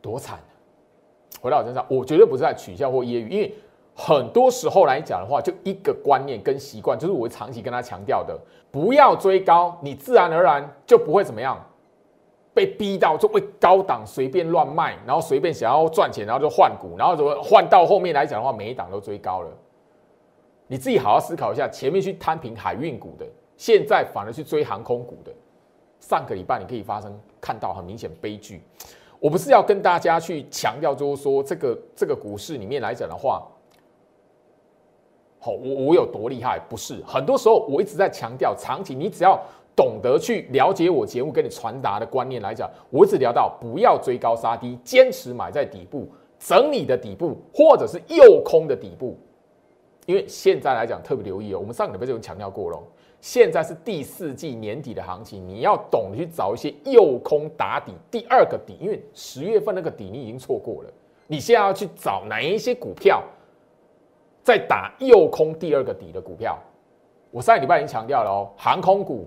[0.03, 0.39] 多惨！
[1.41, 3.55] 回到我身上，我绝对不是在取笑或揶揄，因为
[3.95, 8.39] 很多时候来讲的话，就一个观念跟习惯，就是我长期跟他强调的，
[8.71, 11.59] 不要追高，你自然而然就不会怎么样。
[12.55, 19.51] 被逼到就会高档随便乱卖，然后随便想要赚钱，然后就换股，然后怎么换到后面来讲的话，每一档都追高了。
[20.69, 25.33] 你自己好好思考一下，前面去摊平海运股的，现在反而去追航空股的，
[25.99, 28.63] 上个礼拜你可以发生看到很明显悲剧。
[29.19, 33.43] 我不是要跟大家去强调，就是说这个这个股市里面来讲的话，
[35.41, 36.61] 好，我我有多厉害？
[36.69, 39.37] 不是，很多时候我一直在强调，长期你只要。
[39.77, 46.09] 懂得去了解我节目跟你传达的观念来讲，我一直聊到不要追高杀低，坚持买在底部
[46.39, 49.19] 整理的底部，或者是诱空的底部。
[50.07, 52.79] 因为现在来讲特别留意哦，我们上个礼拜就强调过了，
[53.21, 60.91] 现在是第四季年底的行情，你要懂得去找一些诱空打底第二个底，因为十月份那个底你已经错过了，
[61.27, 63.25] 你现在要去找哪一些股票
[64.43, 66.57] 在打诱空第二个底的股票。
[67.31, 69.27] 我上个礼拜已经强调了哦，航空股。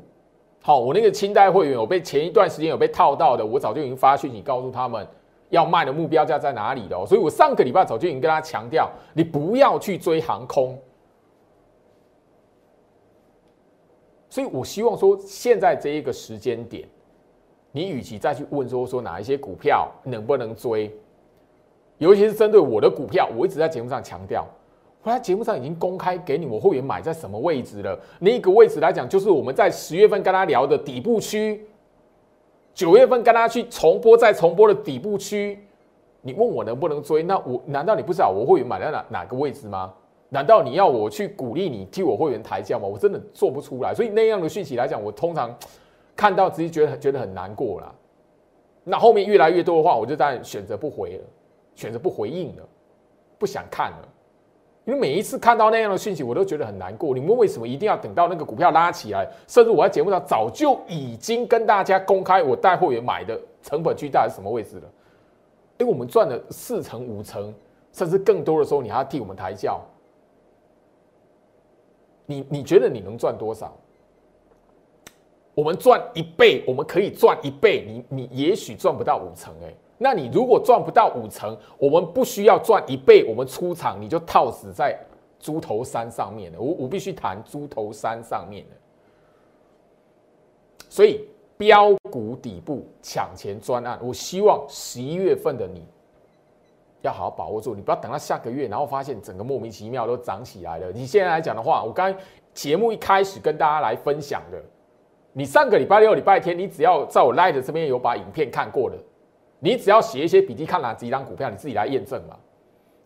[0.67, 5.07] 好，我那个清代会员，我被前一段时间有被套到的，我早就已经发讯息告诉他们
[5.47, 7.05] 要卖的目标价在哪里了。
[7.05, 10.77] 所以我上个礼拜早就已经跟他强调，你不要去追航空。
[14.27, 16.85] 所以我希望说，现在这一个时间点，
[17.71, 20.93] 你与其再去问说说哪一些股票能不能追，
[21.97, 24.45] 尤其是针对我的股票，我一直在节目上强调。
[25.07, 27.97] 我在节目上已经公开给你我会员买在什么位置了。
[28.19, 31.65] 那个位置来讲，就是我们在十月份跟他聊的底部区，
[32.73, 35.65] 九月份跟他去重播再重播的底部区。
[36.19, 37.23] 你问我能不能追？
[37.23, 39.93] 那我难道你不知道我会员买在哪哪个位置吗？
[40.27, 42.85] 难道你要我去鼓励你替我会员抬价吗？
[42.85, 43.95] 我真的做不出来。
[43.95, 45.57] 所以那样的讯息来讲，我通常
[46.17, 47.95] 看到直接觉得觉得很难过了。
[48.83, 51.23] 那后面越来越多的话，我就在选择不回了，
[51.75, 52.63] 选择不回应了，
[53.37, 54.09] 不想看了。
[54.87, 57.13] 因为每一次看到那样的讯息，我都觉得很难过。
[57.13, 59.29] 你们为什么一定要等到那个股票拉起来？
[59.45, 64.89] 甚至我在节目上早就已经跟大家公开我带货员买的成本巨大是什么位置了？
[65.77, 67.53] 因为我们赚了四成、五成，
[67.91, 69.81] 甚至更多的时候，你还要替我们抬轿。
[72.25, 73.75] 你你觉得你能赚多少？
[75.53, 79.73] 我们赚一倍，我们可以赚一倍，你你也许赚不到五成，哎。
[79.97, 84.97] 那你如果赚不到五成，我们不需要赚一倍，我们出场你就套死在
[85.39, 86.59] 猪头山上面了。
[86.59, 88.75] 我我必须谈猪头山上面的，
[90.89, 91.27] 所以
[91.57, 95.83] 标股底部抢钱专案，我希望十一月份的你
[97.01, 100.91] 要好好把握住，你不要等到下个月，然后发现整个莫名其妙都涨起来了。
[100.91, 102.13] 你现在来讲的话，我刚
[102.53, 104.61] 节目一开始跟大家来分享的，
[105.33, 108.97] 你上个礼拜六、礼拜天，你只要在我 Light 这边有把影片看过的，
[109.59, 112.37] 你只要写一些笔记，看哪几档股票，你自己来验证嘛。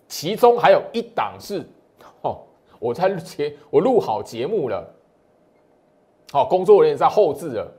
[0.07, 1.63] 其中还有一档是，
[2.21, 2.41] 哦，
[2.79, 4.85] 我在节我录好节目了，
[6.31, 7.71] 好，工作人员在后置了，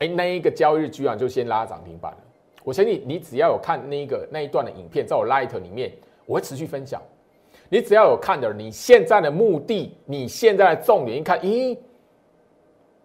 [0.00, 2.18] 哎，那一个交易日居然就先拉涨停板了。
[2.62, 5.92] 我相信你只要有看那一个那一段的影片，在我 Light 里面，
[6.26, 7.00] 我会持续分享。
[7.68, 11.78] 你只要有看的，你现在的目的，你现在的重点一看，咦，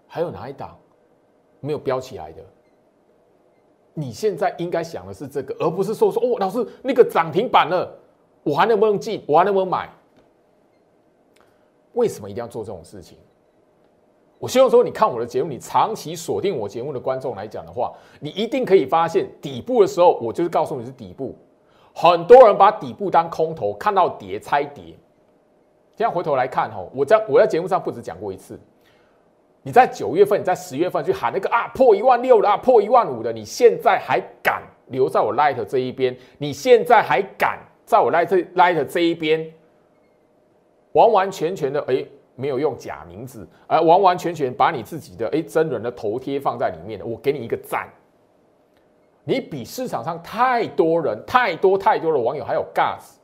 [0.08, 0.78] 还有哪一档
[1.62, 2.44] 没有标起来的？
[3.94, 7.94] 你现在应该想的是这个，而不是说说哦，老师那个涨停板了，
[8.44, 9.24] 我还能不能进？
[9.28, 9.89] 我还能不能买？
[11.94, 13.18] 为什么一定要做这种事情？
[14.39, 21.36] 我希望说，你看我的节目，你长期锁定我节目的观众来讲的话，你一定可以发现底部的时候，我就是告诉你是底部。
[21.94, 24.98] 很多人把底部当空头，看到跌猜跌。
[25.96, 28.60] 现在回头来看，吼，我在我在节目上不止讲过一次。
[29.64, 36.18] 你在九月份，你在十月份去喊那个啊破一万六了啊破一万五的，你现在还敢留在我 Light 这一边？
[36.38, 39.53] 你现在还敢在我 Light Light 这一边，
[40.93, 42.03] 完完全全的哎
[42.36, 47.88] 没有用假名字，而完完全全把你自己的哎真人的头贴放在里面的，我给你一个赞。
[49.24, 53.18] 你比市场上太多人、太多太多的网友还有 gas，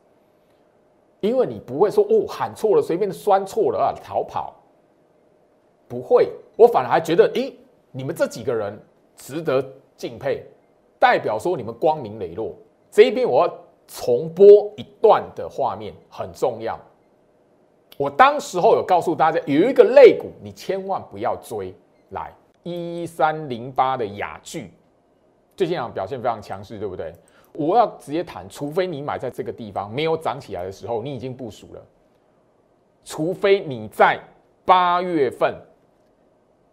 [1.20, 4.54] 因为你不会说哦喊错了，随便酸错了啊逃跑，
[5.88, 7.56] 不会，我反而还觉得，诶，
[7.92, 8.78] 你们这几个人
[9.16, 9.64] 值得
[9.96, 10.46] 敬佩，
[11.00, 12.56] 代表说你们光明磊落。
[12.92, 13.54] 这一边我要
[13.88, 16.80] 重播一段的画面，很重要。
[17.98, 21.74] 我当时候有告诉大家，有一个肋骨，你千万不要追，
[22.10, 22.34] 来
[22.64, 24.72] 一三零八的雅聚。
[25.56, 27.12] 最近啊表现非常强势，对不对？
[27.54, 31.82] 我要直接谈，除非你买在这个地方没有涨起来的时候，你已经部署了；
[33.04, 34.20] 除非你在
[34.64, 35.56] 八月份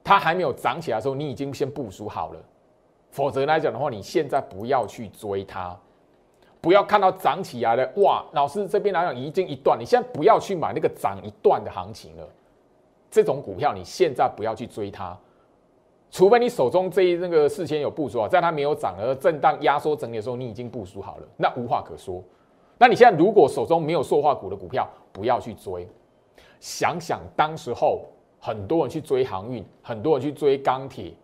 [0.05, 2.41] 它还没有涨起来的时候，你已经先部署好了。
[3.11, 5.75] 否则来讲的话，你现在不要去追它，
[6.61, 8.25] 不要看到涨起来了，哇！
[8.33, 12.29] 老师这边来讲已经一段，你现在不要去买那个涨一段的行情了。
[13.11, 15.17] 这种股票你现在不要去追它。
[16.11, 22.23] 除非你手中这一那个事先有部署啊，在它没有涨而震荡压缩整理的时候，你已经部署好了，那无话可说。
[22.77, 25.89] 那你现在如果手中没有塑化股的股票，不要去追。
[26.59, 28.05] 想想当时候
[28.45, 31.15] 很多人去追航运，很多人去追钢铁，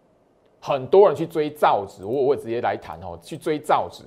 [0.59, 4.05] 很多人去追造纸，我我直接来谈哦，去追造纸。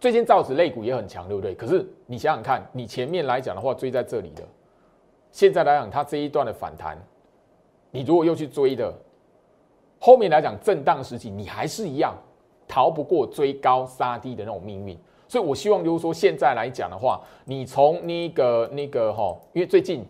[0.00, 1.54] 最近造纸类股也很强，对不对？
[1.54, 4.42] 可是你想想看，你前面来讲的话追在这里的，
[5.30, 6.98] 现在来讲它这一段的反弹。
[7.92, 8.92] 你如果又去追的，
[10.00, 12.12] 后面来讲震荡时期，你还是一样
[12.66, 14.98] 逃不过追高杀低的那种命运。
[15.28, 20.04] 所以我希望就是说，现在来讲的话，你从那个那个哈，因为最近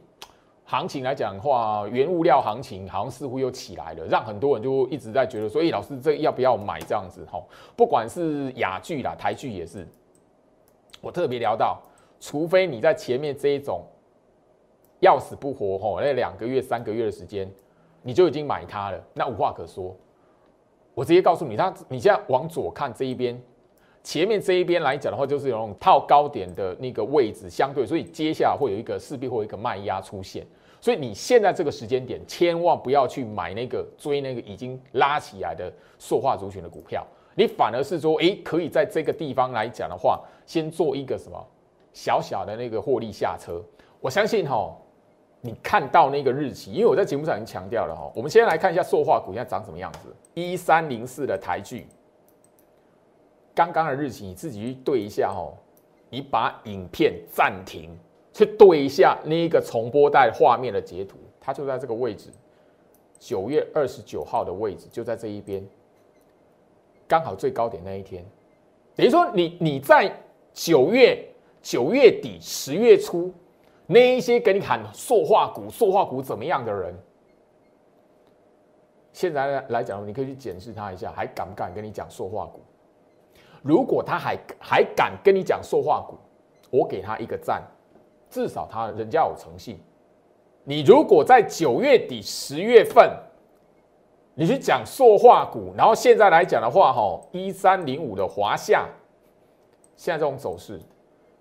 [0.65, 7.43] 行情来讲的话，原物料行情好像似乎又起来了，让很多人就一直在觉得说，哎，老师这要不要买这样子哈？
[7.77, 9.87] 不管是雅剧啦、台剧也是，
[11.01, 11.81] 我特别聊到，
[12.19, 13.83] 除非你在前面这一种
[15.01, 17.51] 要死不活哈，那两个月、三个月的时间。
[18.07, 19.97] 你就已经买它了，那无话可说。
[20.93, 23.43] 我直接告诉你，它你现在往左看这一边，
[24.05, 30.47] 前面这一边来讲的话，就是有种套高点的那个位置相对，所以接下来会有一个势必会有一个卖压出现。
[30.81, 41.43] 所以你现在这个时间点，千万不要去买那个追那个已经拉起来的塑化族群的股票，你反而是说，诶，可以在这个地方来讲的话，先做一个什么
[41.93, 43.61] 小小的那个获利下车。
[44.01, 44.73] 我相信哈。
[45.47, 48.11] 你看到那个日期，因为我在节目上已经强调了哈。
[48.15, 50.09] 我们先来看一下塑化股现在长什么样子。
[50.33, 51.87] 一三零四的台剧，
[53.55, 55.55] 刚刚的日期你自己去对一下哦。
[56.11, 57.91] 你把影片暂停，
[58.33, 62.31] 去对一下那一个重播带画面的截图，它就在这个位置，
[63.19, 65.67] 九月二十九号的位置就在这一边，
[67.09, 68.25] 刚好最高点那一天。
[68.95, 70.15] 等于说你你在
[70.53, 71.27] 九月
[71.63, 73.33] 九月底十月初。
[73.87, 76.95] 那一些跟你喊塑化股、塑化股怎么样的人，
[79.13, 82.61] 现在来讲，你可以去检视他一下，还敢不敢跟你讲塑化股？
[83.65, 86.19] 如果他还还敢跟你讲塑化股，
[86.69, 87.63] 我给他一个赞，
[88.29, 89.81] 至少他人家有诚信。
[90.65, 93.11] 你如果在九月底、十月份，
[94.35, 98.87] 你去讲塑化股，然后现在来讲的话，哈，一三零五的华夏，
[99.97, 100.79] 现在这种走势。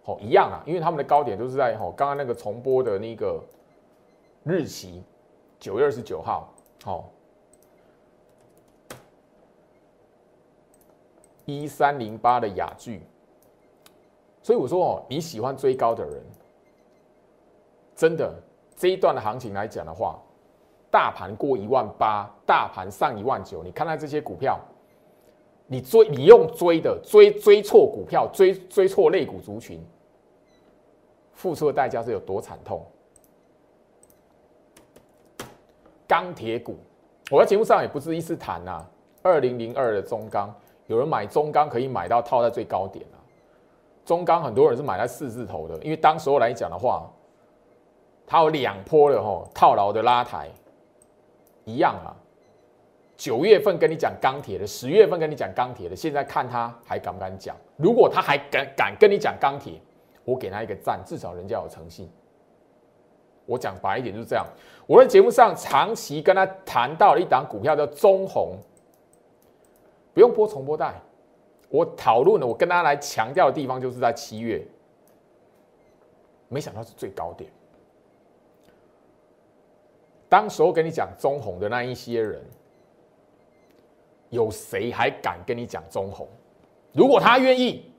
[0.05, 3.41] 哦，一样啊，因为他们的高点都是在哦，刚刚那个重播的那个
[4.43, 5.03] 日期，
[5.59, 6.53] 九月二十九号。
[6.84, 7.09] 好，
[11.45, 13.01] 一三零八的雅聚。
[14.41, 16.21] 所以我说哦，你喜欢追高的人，
[17.95, 18.33] 真的
[18.75, 20.19] 这一段的行情来讲的话，
[20.91, 24.59] 大盘过一万八，大盘上一万九，你看看这些股票，
[25.67, 29.81] 你追你用追的追追错股票，追追错类股族群，
[31.33, 32.85] 付出的代价是有多惨痛？
[36.05, 36.75] 钢铁股，
[37.31, 38.85] 我在节目上也不是一次谈呐，
[39.21, 40.53] 二零零二的中钢，
[40.88, 43.17] 有人买中钢可以买到套在最高点啊。
[44.05, 47.09] 中钢很多人是买在四字头的，因为当时候来讲的话，
[48.27, 50.49] 它有两波的吼套牢的拉抬，
[51.65, 52.11] 一样啊。
[53.15, 57.55] 九月份跟你讲钢铁的，十月份跟你讲钢铁的，现在看他还敢不敢讲？
[57.77, 59.79] 如果他还敢敢跟你讲钢铁，
[60.25, 62.11] 我给他一个赞，至少人家有诚信。
[63.45, 64.45] 我讲白一点就是这样。
[64.88, 68.57] 我在节目上长期跟他谈到了一档股票叫中红，
[70.14, 71.01] 不用播重播带。
[71.70, 74.64] 我讨论了，我跟大家来强调的地方，就是在七月，
[76.47, 77.49] 没想到是最高点。
[80.30, 82.43] 当时候跟你讲中红的那一些人，
[84.30, 86.28] 有谁还敢跟你讲中红？
[86.91, 87.91] 如果他愿意，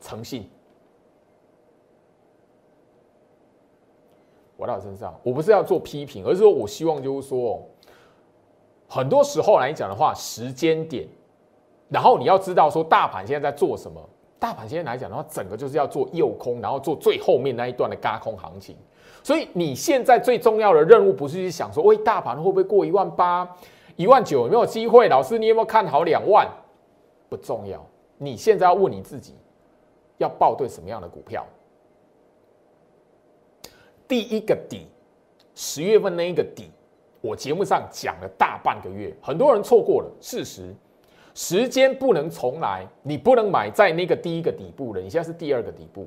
[0.00, 0.50] 诚信，
[4.56, 7.64] 我到身上，我不是要做批评，而是说我希望就是说，
[8.88, 11.08] 很多时候来讲的话，时间点。
[11.90, 14.00] 然后你要知道说，大盘现在在做什么？
[14.38, 18.74] 大盘现在来讲的话，整个就是要做右空，然后做最后面那一段的嘎空行情。
[19.22, 23.46] 所以你现在最重要的任务，不是去想说，喂，大盘会不会过一万八、
[23.96, 25.08] 一万九，有没有机会？
[25.08, 26.48] 老师，你有没有看好两万？
[27.28, 27.84] 不重要。
[28.16, 29.34] 你现在要问你自己，
[30.16, 31.44] 要报对什么样的股票？
[34.08, 34.86] 第一个底，
[35.54, 36.70] 十月份那一个底，
[37.20, 40.74] 我节目上讲了大半个月，很多人错过了事实。
[41.40, 46.06] 时间不能重来，你不能买在那个第一个底部了，你现在是第二个底部。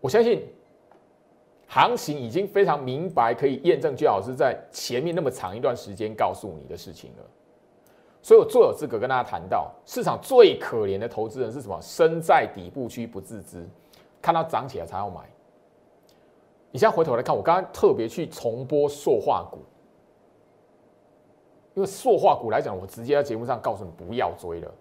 [0.00, 0.42] 我相信
[1.66, 7.24] 行情已经非常明白，可以验证居老师在前面那么长一段时间告诉你的事情了。
[8.22, 11.78] 所以我最有资格跟大家谈到，市场最可怜的投资人是什么？
[11.82, 13.68] 身在底部区不自知，
[14.22, 15.20] 看到涨起来才要买。
[16.70, 19.58] 你现在回头来看，我刚刚特别去重播塑化股。
[21.78, 24.74] 因为塑化股来讲，我直接在节目上告诉你不要追了。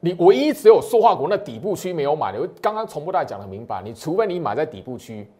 [0.00, 3.80] 你唯一只有塑化股那底部区没有买的，我刚刚从不大讲的明白。
[3.84, 5.30] 你除非你买在底部区，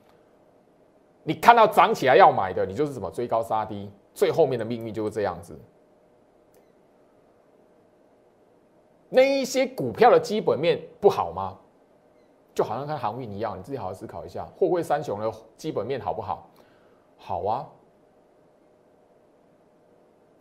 [1.25, 5.59] 你看到涨起来要买的，你就是什么追高杀低，最后面的命运就是这样子。
[9.09, 11.59] 那一些股票的基本面不好吗？
[12.55, 16.49] 就好像看航运一样，你自己好好思考一下，货柜三雄的基本面好不好？
[17.17, 17.69] 好啊。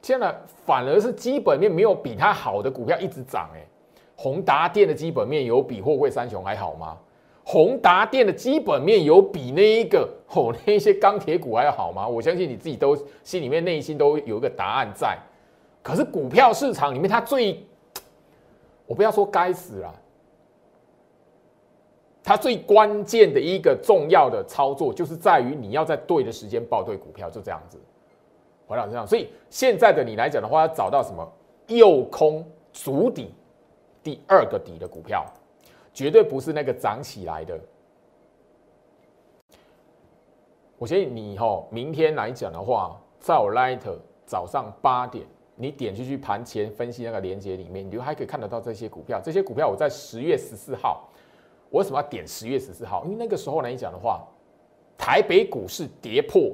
[0.03, 0.35] 现在
[0.65, 3.65] 反而是基本面没有比它好的股票一直涨，哎，
[4.15, 6.95] 宏达电的基本面有比货柜三雄还好吗？
[7.45, 12.07] 宏达电的基本面有比那一个哦那些钢铁股还要好吗？
[12.07, 15.17] 我相信你自己都心里面内心都有一个答案在。
[15.81, 17.65] 可是股票市场里面，它最
[18.85, 19.93] 我不要说该死了，
[22.23, 27.77] 它最关键的一个重要的操作，就是在于你要在对的时间报对股票，就这样子。
[28.73, 31.25] 回到这样，所以现在的你来讲的话，要找到什么
[31.67, 33.31] 右空足底
[34.03, 35.25] 第二个底的股票，
[35.93, 37.59] 绝对不是那个涨起来的。
[40.77, 43.79] 我建议你哈，明天来讲的话，在我 Light
[44.25, 49.21] 早上八点，你点进去盘前分析那个连接里面，你就还可以看得到这些股票。
[49.23, 51.07] 这些股票我在十月十四号，
[51.69, 53.05] 我为什么要点十月十四号？
[53.05, 54.27] 因为那个时候来讲的话，
[54.97, 56.51] 台北股市跌破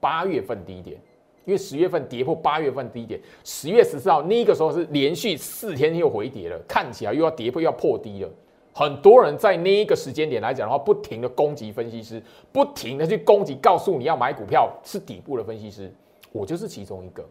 [0.00, 0.98] 八月份低点。
[1.46, 8.28] 因为十月份跌破八月份低点，十月十四号那个时候是连续四天又回跌了，看起来又要跌破，又要破低了。
[8.74, 12.20] 很多人在那一个时间点来讲的话，不停的攻击分析师，
[12.52, 15.90] 不停的去攻击，告诉你要买股票是底部的分析师，
[16.32, 17.24] 我就是其中一个，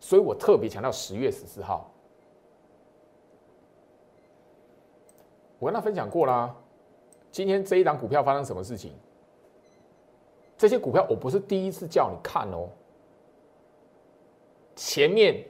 [0.00, 1.92] 所以我特别强调十月十四号，
[5.58, 6.56] 我跟他分享过啦。
[7.30, 8.92] 今天这一档股票发生什么事情？
[10.56, 12.66] 这些股票我不是第一次叫你看哦。
[14.82, 15.44] 前面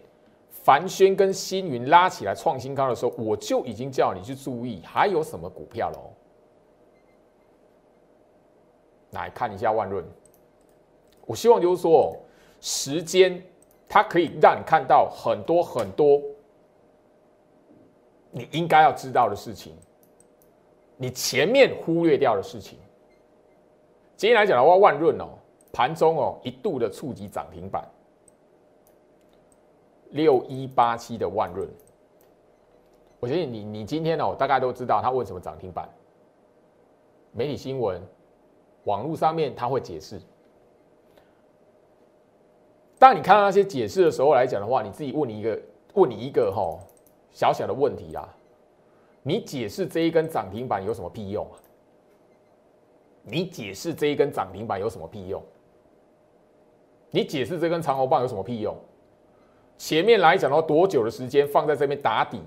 [0.49, 6.11] 凡轩跟星云拉起来创新高的时候，我就已经叫你去注意还有什么股票喽。
[9.13, 10.05] 来看一下万润，
[11.27, 12.17] 我希望就是说，
[12.61, 13.41] 时间
[13.89, 16.21] 它可以让你看到很多很多
[18.33, 19.77] 你应该要知道的事情，
[20.97, 22.77] 你前面忽略掉的事情。
[24.17, 25.39] 今天来讲的话，万润哦，
[25.73, 27.89] 盘中哦一度的触及涨停板。
[30.11, 31.69] 六一八七的万润，
[33.19, 35.89] 我相信你，你今天呢，大概都知道它为什么涨停板。
[37.33, 38.03] 媒体新闻、
[38.85, 40.21] 网络上面他会解释。
[42.99, 45.63] 当你看到那些解释的时候来讲的话，你自己问你一个，
[45.95, 46.77] 问你一个哈
[47.31, 48.29] 小小的问题啊，
[49.23, 51.55] 你解释这一根涨停板有什么屁用啊？
[53.23, 55.41] 你解释这一根涨停板有什么屁用？
[57.11, 58.77] 你解释这根长红棒有什么屁用？
[59.81, 62.39] 前面来讲的话，多久的时间放在这边打底？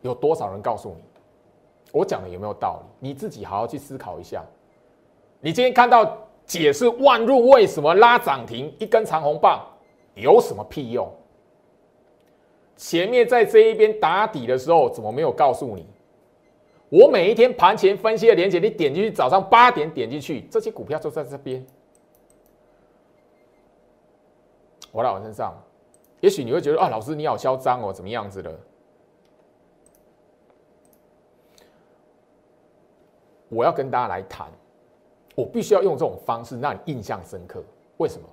[0.00, 1.04] 有多少人告诉你？
[1.92, 3.08] 我讲的有没有道理？
[3.08, 4.42] 你自己好好去思考一下。
[5.38, 9.62] 你今天看到解释万入为什么拉涨停，一根长红棒
[10.14, 11.06] 有什么屁用？
[12.74, 15.84] 前面在这一边打底的时候，怎么没有告诉你？
[16.88, 21.62] 我每一天盘前分析的连接，你点进去，早上八点点进去，这些股票都在这边。
[24.90, 25.54] 我在我身上，
[26.20, 28.58] 也许你会觉得啊，老师你好嚣张哦，怎么样子的？
[33.48, 34.50] 我要跟大家来谈，
[35.34, 37.62] 我必须要用这种方式让你印象深刻。
[37.96, 38.28] 为什么？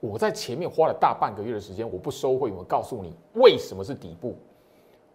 [0.00, 4.34] 我在前面花了大半个月的时间，我不收会，我告诉你为什么是底部，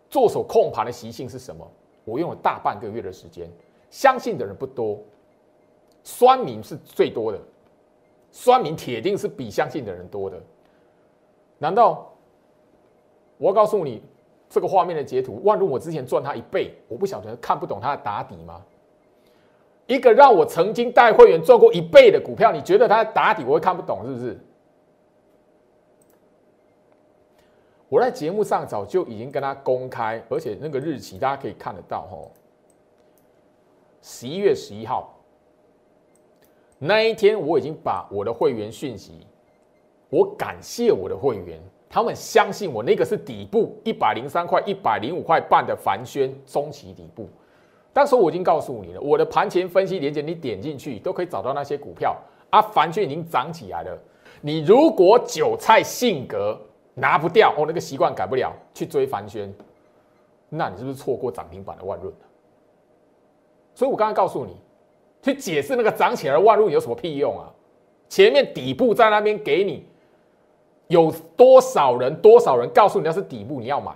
[0.10, 1.68] 做手控盘的习性是什么？
[2.04, 3.50] 我用了大半个月的时间，
[3.90, 5.00] 相信的人不多，
[6.04, 7.40] 酸民是最多的。
[8.32, 10.40] 酸民铁定是比相信的人多的，
[11.58, 12.14] 难道
[13.38, 14.02] 我要告诉你
[14.50, 15.42] 这个画面的截图？
[15.44, 18.64] 万如我之前赚他一倍，我不晓得看不懂他的打底吗？
[19.88, 24.40] 一个让我曾经带会员赚过一倍的股票，你觉得他的打底我会看不懂是不是？
[27.88, 32.32] 我在节目上早就已经跟他公开，而且那个日期大家可以看得到吼，
[34.02, 35.12] 十一月十一号。
[36.80, 39.26] 那一天，我已经把我的会员讯息，
[40.10, 47.28] 我感谢我的会员，他们相信我，那个是底部一百零三块、一百零五块半的凡轩中期底部。
[47.92, 52.16] 当时我已经告诉你了，我的盘前分析连接，你点进去都可以找到那些股票
[52.50, 53.98] 啊，凡轩已经涨起来了。
[54.42, 56.60] 你如果韭菜性格
[56.94, 59.54] 拿不掉，哦，那个习惯改不了，去追凡轩，
[60.50, 62.14] 那你是不是错过涨停板的万润
[63.74, 64.56] 所以我刚刚告诉你。
[65.22, 67.50] 去解释那个涨起来的万润有什么屁用啊？
[68.08, 69.84] 前面底部在那边给你，
[70.88, 72.16] 有多少人？
[72.22, 73.96] 多少人告诉你那是底部，你要买？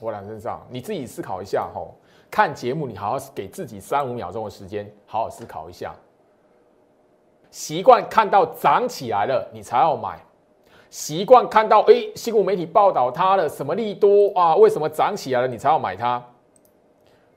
[0.00, 1.94] 我俩身上，你自己思考一下吼。
[2.30, 5.94] 看节目，你好好给自己三五秒钟的时间，好好思考一下。
[7.50, 10.18] 习惯看到涨起来了，你才要买；
[10.90, 14.56] 习惯看到哎，新闻媒体报道它的什么利多啊？
[14.56, 16.20] 为什么涨起来了，你才要买它？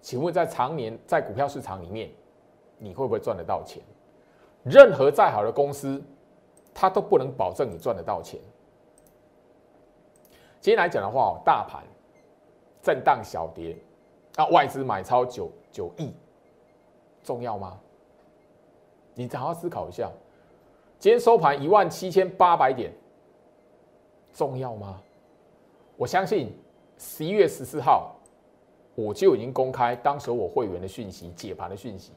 [0.01, 2.09] 请问，在常年在股票市场里面，
[2.79, 3.83] 你会不会赚得到钱？
[4.63, 6.03] 任何再好的公司，
[6.79, 8.39] 它都不能保证你赚得到钱。
[10.61, 11.83] 今天来讲的话，大盘
[12.83, 13.75] 震荡小跌，
[14.35, 16.13] 啊，外资买超九九亿，
[17.23, 17.79] 重要吗？
[19.15, 20.07] 你好好思考一下。
[20.99, 22.93] 今天收盘一万七千八百点，
[24.31, 25.01] 重要吗？
[25.95, 26.55] 我相信
[26.99, 28.13] 十一月十四号。
[28.93, 32.13] 我就已经公开当时我会员的讯息、解盘的讯息。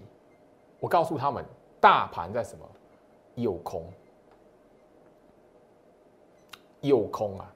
[0.79, 1.45] 我告诉他们，
[1.79, 2.67] 大盘在什么？
[3.35, 3.85] 有空，
[6.81, 7.53] 诱空啊！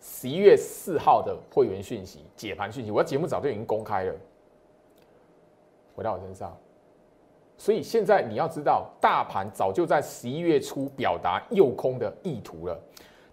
[0.00, 4.14] 十一月四号的会员讯息、解盘讯息，我的节目早就已经公开了。
[5.94, 6.56] 回到我身上，
[7.58, 12.80] 所以现在你要知道，大盘早就在十一月初表达诱空的意图了。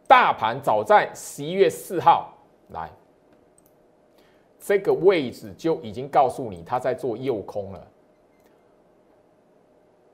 [0.07, 2.33] 大盘早在十一月四号
[2.69, 2.89] 来。
[4.59, 7.87] 这个位置就已经告诉你，他在做诱空了。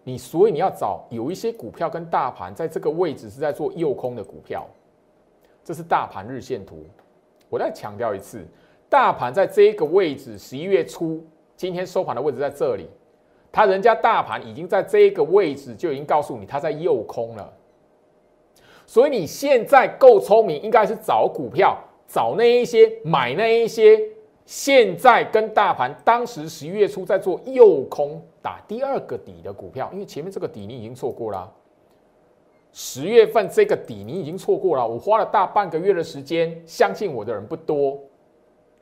[0.03, 4.67] 你所以你要找有一些股票跟大盘在这个位置是在做诱空的股票，
[5.63, 6.85] 这是大盘日线图。
[7.49, 8.45] 我再强调一次，
[8.89, 11.25] 大盘在这个位置，十一月初
[11.55, 12.89] 今天收盘的位置在这里，
[13.51, 17.53] 他人家大盘已经在这个位置就已经告诉你他在诱空了。
[18.85, 21.77] 所以你现在够聪明，应该是找股票，
[22.07, 24.12] 找那一些买那一些。
[24.45, 31.51] 现在跟大盘当时十一月初在做诱空打第二个底的股票，因为前面这个底你已经错过了。
[32.73, 37.99] 十月份这个底你已经错过了，我花了大半个月的时间，相信我的人不多，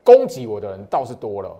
[0.02, 1.54] 攻击我的人倒是多了。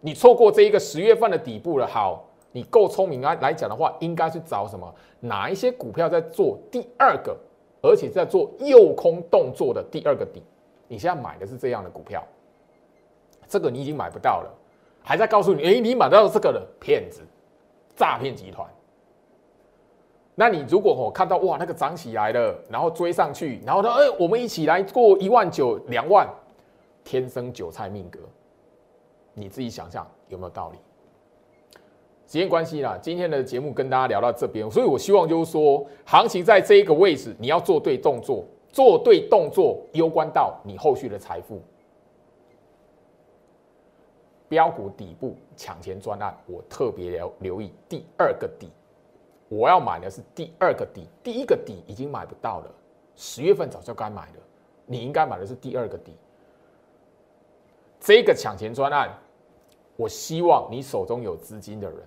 [0.00, 4.94] 你错过这一个十月份的底部了，好，你够聪明啊来讲的话，应该是找什么？
[5.20, 7.36] 哪一些股票在做第二个，
[7.82, 10.42] 而且在做诱空动作的第二个底？
[10.86, 12.24] 你现在买的是这样的股票。
[13.48, 14.50] 这个你已经买不到了，
[15.02, 17.22] 还在告诉你，哎，你买到这个的骗子、
[17.94, 18.68] 诈骗集团。
[20.34, 26.28] 那你如果我看到哇那个涨起来了，然后追上去，然后呢，哎，我们一起来过一万九两万，
[27.04, 28.18] 天生韭菜命格，
[29.32, 30.78] 你自己想想有没有道理？
[32.26, 41.62] 时间关系啦，今天的节目跟大家聊到这边，所以我希望就是说，行情在这一个位置，你要做对动作，做对动作攸关到你后续的财富。
[44.48, 48.70] 标股底部抢钱专案，我特别留留意第二个底，
[49.48, 52.70] 我要买的是第二个底，第一个底已经买不到了，
[53.16, 54.42] 十月份早就该买了，
[54.86, 56.12] 你应该买的是第二个底。
[57.98, 59.18] 这个抢钱专案，
[59.96, 61.98] 我希望你手中有资金的人，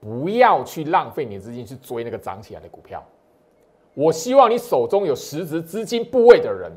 [0.00, 3.04] 不要去浪费你的资金去追那个涨起来的股票。
[3.94, 6.72] 我希望你手中有实质资金部位的人，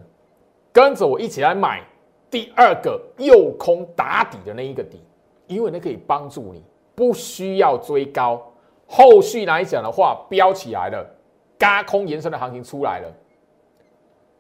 [0.74, 1.82] 跟着我一起来买。
[2.36, 5.00] 第二个右空打底的那一个底，
[5.48, 6.62] 因为那可以帮助你
[6.94, 8.46] 不需要追高，
[8.86, 11.10] 后续来讲的话，飙起来了，
[11.58, 13.10] 嘎空延伸的行情出来了，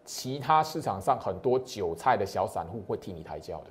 [0.03, 3.67] 其他市场上很多韭菜的小散户会替你抬轿的，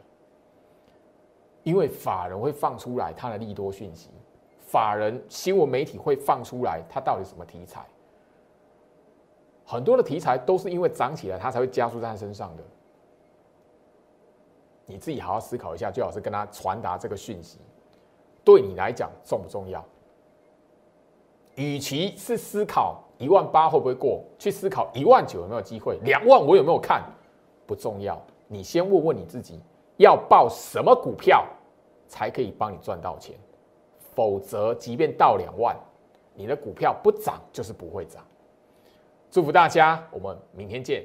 [1.62, 4.08] 因为法人会放出来他的利多讯息，
[4.58, 7.84] 法人新闻媒体会放出来他到底什么题材，
[9.66, 12.62] 很多的题材都是因为涨起来，它才会加速在他身上的。
[14.86, 17.58] 你自己好好思考一下，最好是跟他传达这个讯息，
[18.44, 19.84] 对你来讲重不重要？
[21.54, 27.02] 与其是思考一万八会不会过去，思考一万九有没有机会，两万我有没有看，
[27.66, 28.20] 不重要。
[28.48, 29.60] 你先问问你自己，
[29.96, 31.46] 要报什么股票
[32.08, 33.36] 才可以帮你赚到钱？
[34.14, 35.76] 否则，即便到两万，
[36.34, 38.22] 你的股票不涨就是不会涨。
[39.30, 41.04] 祝福大家，我们明天见。